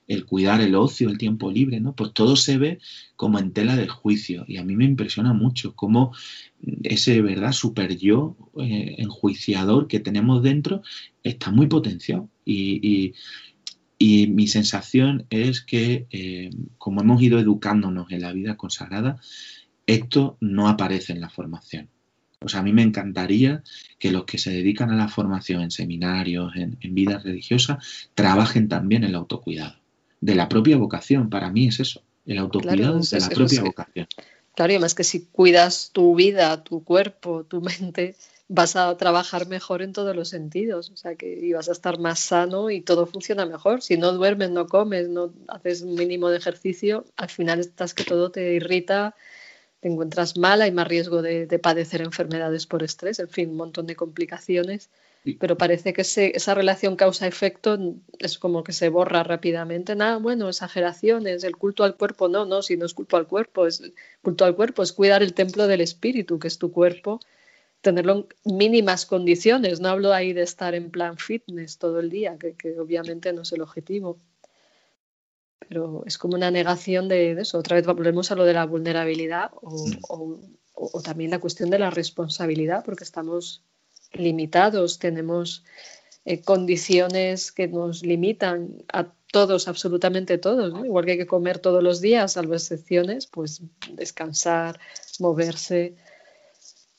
[0.08, 1.94] el cuidar el ocio, el tiempo libre, ¿no?
[1.94, 2.78] Pues todo se ve
[3.14, 4.44] como en tela de juicio.
[4.48, 6.12] Y a mí me impresiona mucho cómo
[6.82, 10.82] ese, ¿verdad?, super yo eh, enjuiciador que tenemos dentro
[11.22, 12.28] está muy potenciado.
[12.44, 13.14] Y, y,
[13.98, 19.18] y mi sensación es que, eh, como hemos ido educándonos en la vida consagrada,
[19.86, 21.88] esto no aparece en la formación.
[22.40, 23.62] O sea, a mí me encantaría
[23.98, 27.78] que los que se dedican a la formación en seminarios, en, en vida religiosa,
[28.14, 29.76] trabajen también en el autocuidado.
[30.20, 34.06] De la propia vocación, para mí es eso, el autocuidado de la propia vocación.
[34.54, 38.16] Claro, y además que si cuidas tu vida, tu cuerpo, tu mente,
[38.48, 42.20] vas a trabajar mejor en todos los sentidos, o sea que vas a estar más
[42.20, 43.82] sano y todo funciona mejor.
[43.82, 48.04] Si no duermes, no comes, no haces un mínimo de ejercicio, al final estás que
[48.04, 49.16] todo te irrita,
[49.80, 53.86] te encuentras mal, hay más riesgo de, padecer enfermedades por estrés, en fin, un montón
[53.86, 54.90] de complicaciones.
[55.40, 59.96] Pero parece que esa relación causa-efecto es como que se borra rápidamente.
[59.96, 63.66] Nada, bueno, exageraciones, el culto al cuerpo, no, no, si no es culto al cuerpo,
[63.66, 63.82] es
[64.22, 67.18] culto al cuerpo, es cuidar el templo del espíritu, que es tu cuerpo,
[67.86, 69.78] tenerlo en mínimas condiciones.
[69.78, 73.52] No hablo ahí de estar en plan fitness todo el día, que, obviamente no es
[73.52, 74.18] el objetivo.
[75.60, 77.58] Pero es como una negación de, eso.
[77.58, 82.84] Otra vez volvemos a lo de la vulnerabilidad o, también la cuestión de la responsabilidad,
[82.84, 83.62] porque estamos
[84.12, 85.64] limitados, tenemos
[86.24, 90.74] eh, condiciones que nos limitan a todos, absolutamente todos.
[90.84, 93.62] Igual que hay que comer todos los días, salvo excepciones, pues
[93.92, 94.80] descansar,
[95.20, 95.94] moverse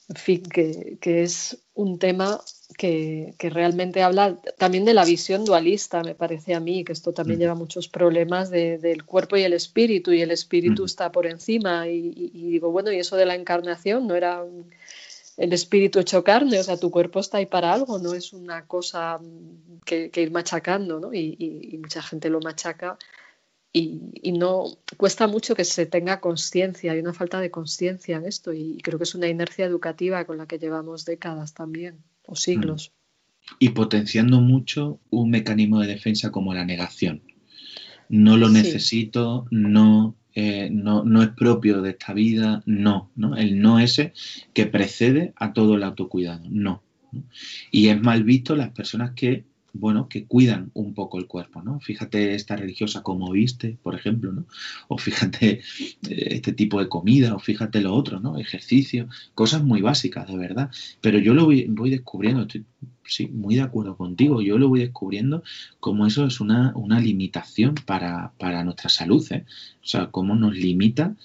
[0.10, 2.40] en fin, que, es un tema
[2.78, 7.40] que, realmente habla también de la visión dualista, me parece a mí, que esto también
[7.40, 11.88] lleva muchos problemas del cuerpo y el espíritu, y el espíritu está por encima.
[11.90, 14.44] Y, digo, bueno, y eso de la encarnación no era
[15.36, 18.66] el espíritu hecho carne, o sea, tu cuerpo está ahí para algo, no es una
[18.66, 19.20] cosa
[19.86, 21.14] que, ir machacando, ¿no?
[21.14, 22.98] y mucha gente lo machaca
[23.78, 24.66] y, no
[24.98, 28.98] cuesta mucho que se tenga conciencia, hay una falta de conciencia en esto y creo
[28.98, 32.92] que es una inercia educativa con la que llevamos décadas también o siglos.
[32.92, 33.56] Mm.
[33.60, 37.24] Y potenciando mucho un mecanismo de defensa como la negación.
[38.10, 43.60] No lo necesito, no, eh, no, no, es propio de esta vida, no, no, el
[43.60, 44.14] no ese
[44.54, 46.84] que precede a todo el autocuidado, no.
[47.72, 49.46] Y es mal visto las personas que
[49.80, 51.80] bueno, que cuidan un poco el cuerpo, ¿no?
[51.80, 54.46] Fíjate esta religiosa como viste, por ejemplo, ¿no?
[54.88, 55.62] O fíjate
[56.10, 58.38] eh, este tipo de comida, o fíjate lo otro, ¿no?
[58.38, 60.72] Ejercicio, cosas muy básicas, de verdad.
[61.02, 62.66] Pero yo lo voy, descubriendo, estoy
[63.06, 65.44] sí, muy de acuerdo contigo, yo lo voy descubriendo
[65.80, 69.46] como eso es una, limitación para, nuestra salud, ¿eh?
[69.84, 71.16] O sea, cómo nos limita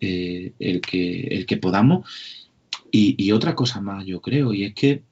[0.00, 2.08] eh, el, que, el que podamos.
[2.94, 5.02] Y otra cosa más, yo creo, y es que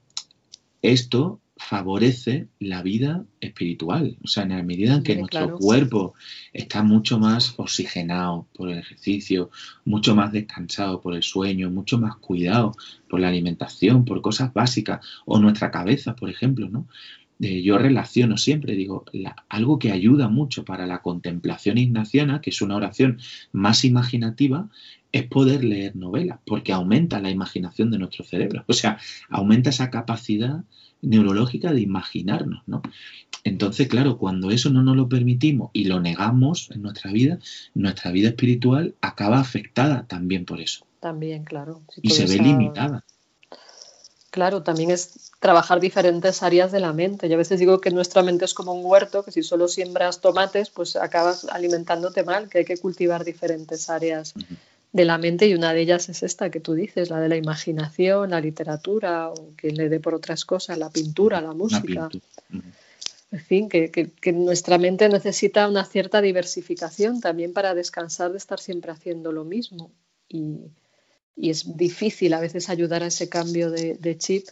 [0.82, 4.16] esto favorece la vida espiritual.
[4.24, 6.14] O sea, en la medida en que nuestro cuerpo
[6.54, 9.50] está mucho más oxigenado por el ejercicio,
[9.84, 12.72] mucho más descansado por el sueño, mucho más cuidado
[13.10, 16.86] por la alimentación, por cosas básicas, o nuestra cabeza, por ejemplo, ¿no?
[17.40, 19.04] Eh, yo relaciono siempre, digo,
[19.48, 23.18] algo que ayuda mucho para la contemplación ignaciana, que es una oración
[23.52, 24.68] más imaginativa,
[25.12, 28.98] es poder leer novelas, porque aumenta la imaginación de nuestro cerebro, o sea,
[29.28, 30.64] aumenta esa capacidad
[31.02, 32.82] neurológica de imaginarnos, ¿no?
[33.44, 37.38] Entonces, claro, cuando eso no nos lo permitimos y lo negamos en nuestra vida,
[37.74, 40.86] nuestra vida espiritual acaba afectada también por eso.
[41.00, 41.82] También, claro.
[42.02, 43.04] y se ve limitada.
[44.30, 47.28] Claro, también es trabajar diferentes áreas de la mente.
[47.28, 50.20] Yo a veces digo que nuestra mente es como un huerto, que si solo siembras
[50.20, 54.34] tomates, pues acabas alimentándote mal, que hay que cultivar diferentes áreas
[54.92, 57.36] de la mente y una de ellas es esta que tú dices, la de la
[57.36, 62.08] imaginación, la literatura, o que le dé por otras cosas, la pintura, la música.
[63.32, 68.90] En fin, que, nuestra mente necesita una cierta diversificación también para descansar de estar siempre
[68.90, 69.92] haciendo lo mismo.
[70.28, 70.70] Y,
[71.36, 74.46] es difícil a veces ayudar a ese cambio de, chip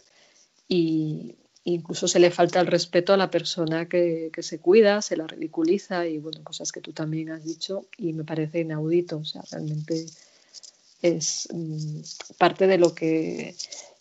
[0.67, 1.35] y
[1.65, 5.27] incluso se le falta el respeto a la persona que, que, se cuida, se la
[5.27, 9.17] ridiculiza y bueno, cosas que tú también has dicho y me parece inaudito.
[9.17, 10.07] O sea, realmente
[11.01, 12.01] es mm,
[12.37, 13.55] parte de lo que,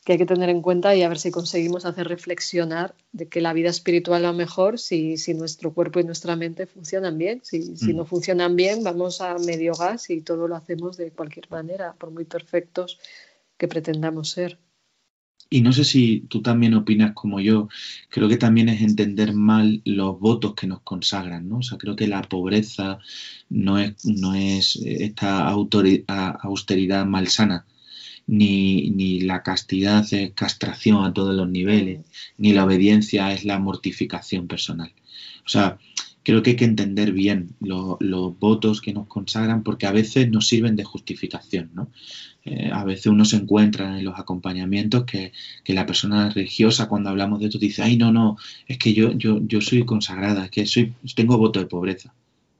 [0.06, 3.52] hay que tener en cuenta y a ver si conseguimos hacer reflexionar de que la
[3.52, 7.40] vida espiritual va mejor si, nuestro cuerpo y nuestra mente funcionan bien.
[7.44, 8.06] Si, si no mm.
[8.06, 12.24] funcionan bien, vamos a medio gas y todo lo hacemos de cualquier manera, por muy
[12.24, 12.98] perfectos
[13.58, 14.58] que pretendamos ser.
[15.50, 17.68] Y no sé si tú también opinas como yo,
[18.10, 21.58] creo que también es entender mal los votos que nos consagran, ¿no?
[21.58, 22.98] O sea, creo que la pobreza
[23.48, 27.64] no es, no es esta austeridad malsana,
[28.26, 32.00] ni, ni la castidad es castración a todos los niveles,
[32.36, 34.92] ni la obediencia es la mortificación personal.
[35.46, 35.78] O sea,
[36.28, 40.46] creo que hay que entender bien los votos que nos consagran porque a veces nos
[40.46, 41.88] sirven de justificación, ¿no?
[42.44, 45.32] Eh, a veces uno se encuentra en los acompañamientos que,
[45.68, 49.38] la persona religiosa cuando hablamos de esto dice, ay no, no, es que yo, yo,
[49.40, 52.12] yo soy consagrada, es que soy, tengo voto de pobreza.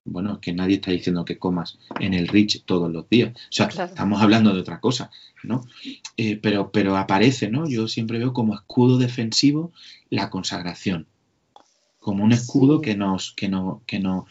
[0.07, 3.35] Bueno, es que nadie está diciendo que comas en el Rich todos los días.
[3.35, 5.11] O sea, estamos hablando de otra cosa,
[5.43, 5.67] ¿no?
[6.17, 7.69] Eh, pero, pero aparece, ¿no?
[7.69, 9.75] Yo siempre veo como escudo defensivo
[10.09, 11.07] la consagración.
[12.09, 14.27] Como un escudo que nos, que no, que no,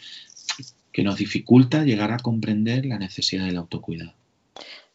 [0.92, 4.16] que nos dificulta llegar a comprender la necesidad del autocuidado.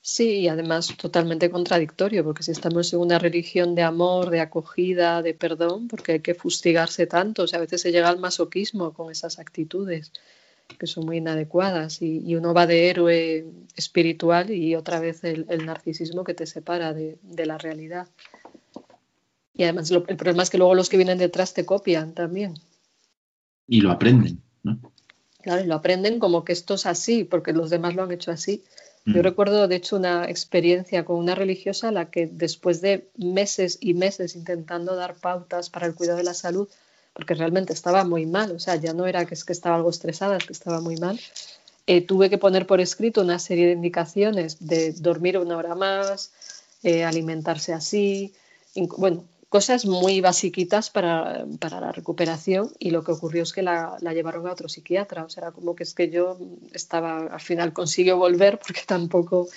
[0.00, 5.22] Sí, y además totalmente contradictorio, porque si estamos en una religión de amor, de acogida,
[5.22, 8.92] de perdón, porque hay que fustigarse tanto, o sea, a veces se llega al masoquismo
[8.94, 10.10] con esas actitudes
[10.76, 16.24] que son muy inadecuadas y, uno va de héroe espiritual y otra vez el, narcisismo
[16.24, 18.08] que te separa de, la realidad.
[19.54, 22.54] Y además el problema es que luego los que vienen detrás te copian también.
[23.66, 24.78] Y lo aprenden, ¿no?
[25.42, 28.30] Claro, y lo aprenden como que esto es así, porque los demás lo han hecho
[28.30, 28.62] así.
[29.04, 29.24] Yo mm.
[29.24, 33.94] recuerdo, de hecho, una experiencia con una religiosa a la que después de meses y
[33.94, 36.68] meses intentando dar pautas para el cuidado de la salud,
[37.12, 39.90] porque realmente estaba muy mal, o sea, ya no era que es que estaba algo
[39.90, 41.20] estresada, es que estaba muy mal,
[41.86, 46.32] eh, tuve que poner por escrito una serie de indicaciones de dormir una hora más,
[46.84, 48.32] eh, alimentarse así,
[48.96, 54.46] bueno, cosas muy basiquitas para, la recuperación y lo que ocurrió es que la, llevaron
[54.46, 55.24] a otro psiquiatra.
[55.24, 56.38] O sea, era como que es que yo
[56.72, 59.48] estaba, al final consiguió volver porque tampoco,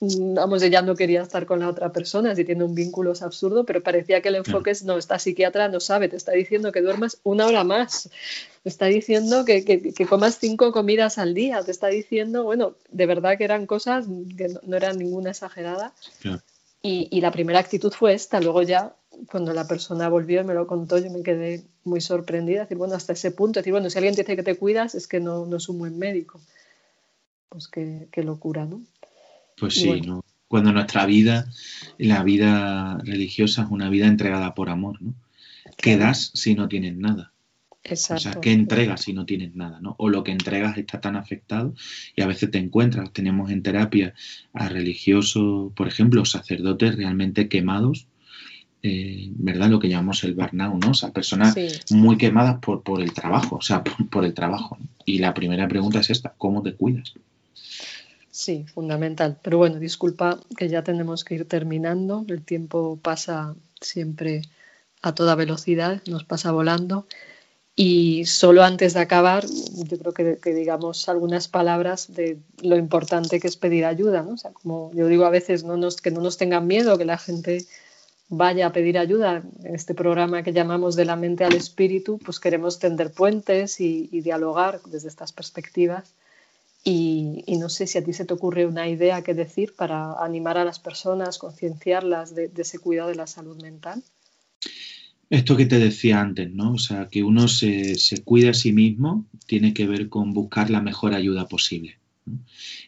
[0.00, 3.22] mm, vamos, ella no quería estar con la otra persona, si tiene un vínculo es
[3.22, 6.70] absurdo, pero parecía que el enfoque es, no, esta psiquiatra no sabe, te está diciendo
[6.70, 8.10] que duermas una hora más,
[8.62, 13.06] te está diciendo que, que, comas cinco comidas al día, te está diciendo, bueno, de
[13.06, 14.04] verdad que eran cosas
[14.36, 15.94] que no, eran ninguna exagerada.
[16.82, 18.94] Y, y, la primera actitud fue esta, luego ya
[19.26, 22.62] cuando la persona volvió y me lo contó, yo me quedé muy sorprendida.
[22.62, 25.08] Decir, bueno, hasta ese punto, decir, bueno, si alguien te dice que te cuidas, es
[25.08, 26.40] que no, no es un buen médico.
[27.48, 28.82] Pues qué, qué locura, ¿no?
[29.58, 30.24] Pues sí, ¿no?
[30.46, 31.50] Cuando nuestra vida,
[31.98, 35.14] la vida religiosa es una vida entregada por amor, ¿no?
[35.76, 37.32] ¿Qué das si no tienes nada?
[37.84, 38.28] Exacto.
[38.28, 39.80] O sea, ¿qué entregas si no tienes nada?
[39.80, 39.94] ¿no?
[39.98, 41.74] O lo que entregas está tan afectado
[42.16, 44.14] y a veces te encuentras, tenemos en terapia
[44.52, 48.08] a religiosos, por ejemplo, sacerdotes realmente quemados
[48.82, 49.68] eh, ¿verdad?
[49.68, 50.92] Lo que llamamos el burnout, ¿no?
[50.92, 51.54] O sea, personas
[51.90, 54.78] muy quemadas por, por, el trabajo, o sea, por, el trabajo.
[55.04, 57.14] Y la primera pregunta es esta, ¿cómo te cuidas?
[58.30, 59.36] Sí, fundamental.
[59.42, 62.24] Pero bueno, disculpa que ya tenemos que ir terminando.
[62.28, 64.42] El tiempo pasa siempre
[65.02, 67.06] a toda velocidad, nos pasa volando.
[67.74, 73.38] Y solo antes de acabar, yo creo que, que, digamos algunas palabras de lo importante
[73.40, 74.30] que es pedir ayuda, ¿no?
[74.30, 77.04] O sea, como yo digo a veces, no nos, que no nos tengan miedo, que
[77.04, 77.66] la gente
[78.28, 82.38] vaya a pedir ayuda en este programa que llamamos de la mente al espíritu, pues
[82.38, 86.14] queremos tender puentes y, dialogar desde estas perspectivas.
[86.84, 90.58] Y, no sé si a ti se te ocurre una idea que decir para animar
[90.58, 94.02] a las personas, concienciarlas de, ese cuidado de la salud mental.
[95.30, 96.72] Esto que te decía antes, ¿no?
[96.72, 100.70] O sea, que uno se, se cuida a sí mismo tiene que ver con buscar
[100.70, 101.98] la mejor ayuda posible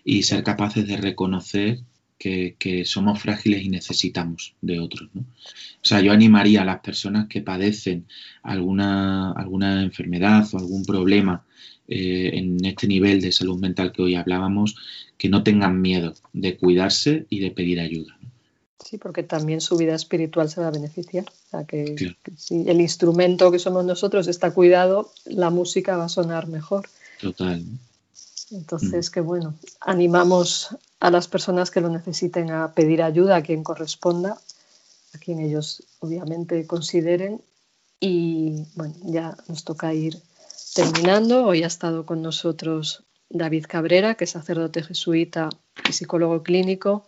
[0.05, 1.81] y ser capaces de reconocer
[2.21, 5.09] que, somos frágiles y necesitamos de otros.
[5.15, 5.23] ¿no?
[5.23, 8.07] O sea, yo animaría a las personas que padecen
[8.43, 11.45] alguna, alguna enfermedad o algún problema
[11.89, 14.77] eh, en este nivel de salud mental que hoy hablábamos,
[15.17, 18.17] que no tengan miedo de cuidarse y de pedir ayuda.
[18.85, 21.25] Sí, porque también su vida espiritual se va a beneficiar.
[21.25, 26.09] O sea, que, si el instrumento que somos nosotros está cuidado, la música va a
[26.09, 26.87] sonar mejor.
[27.21, 27.65] Total.
[28.51, 29.13] Entonces, mm.
[29.13, 34.39] que bueno, animamos a las personas que lo necesiten a pedir ayuda a quien corresponda,
[35.15, 37.41] a quien ellos obviamente consideren.
[37.99, 40.19] Y bueno, ya nos toca ir
[40.75, 41.47] terminando.
[41.47, 45.49] Hoy ha estado con nosotros David Cabrera, que es sacerdote jesuita
[45.89, 47.07] y psicólogo clínico.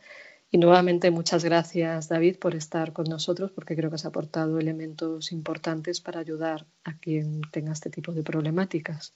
[0.50, 5.32] Y nuevamente muchas gracias, David, por estar con nosotros, porque creo que has aportado elementos
[5.32, 9.14] importantes para ayudar a quien tenga este tipo de problemáticas.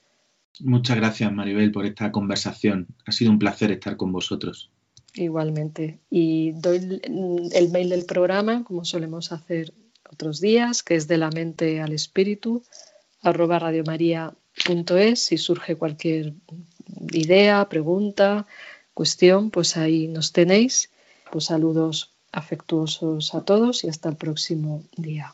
[0.61, 2.87] Muchas gracias, Maribel, por esta conversación.
[3.05, 4.69] Ha sido un placer estar con vosotros.
[5.13, 5.99] Igualmente.
[6.09, 7.01] Y doy
[7.53, 9.73] el mail del programa, como solemos hacer
[10.09, 12.63] otros días, que es de la mente al espíritu,
[13.21, 15.19] arroba radiomaria.es.
[15.19, 16.33] Si surge cualquier
[17.11, 18.47] idea, pregunta,
[18.93, 20.91] cuestión, pues ahí nos tenéis.
[21.31, 25.33] Pues saludos afectuosos a todos y hasta el próximo día.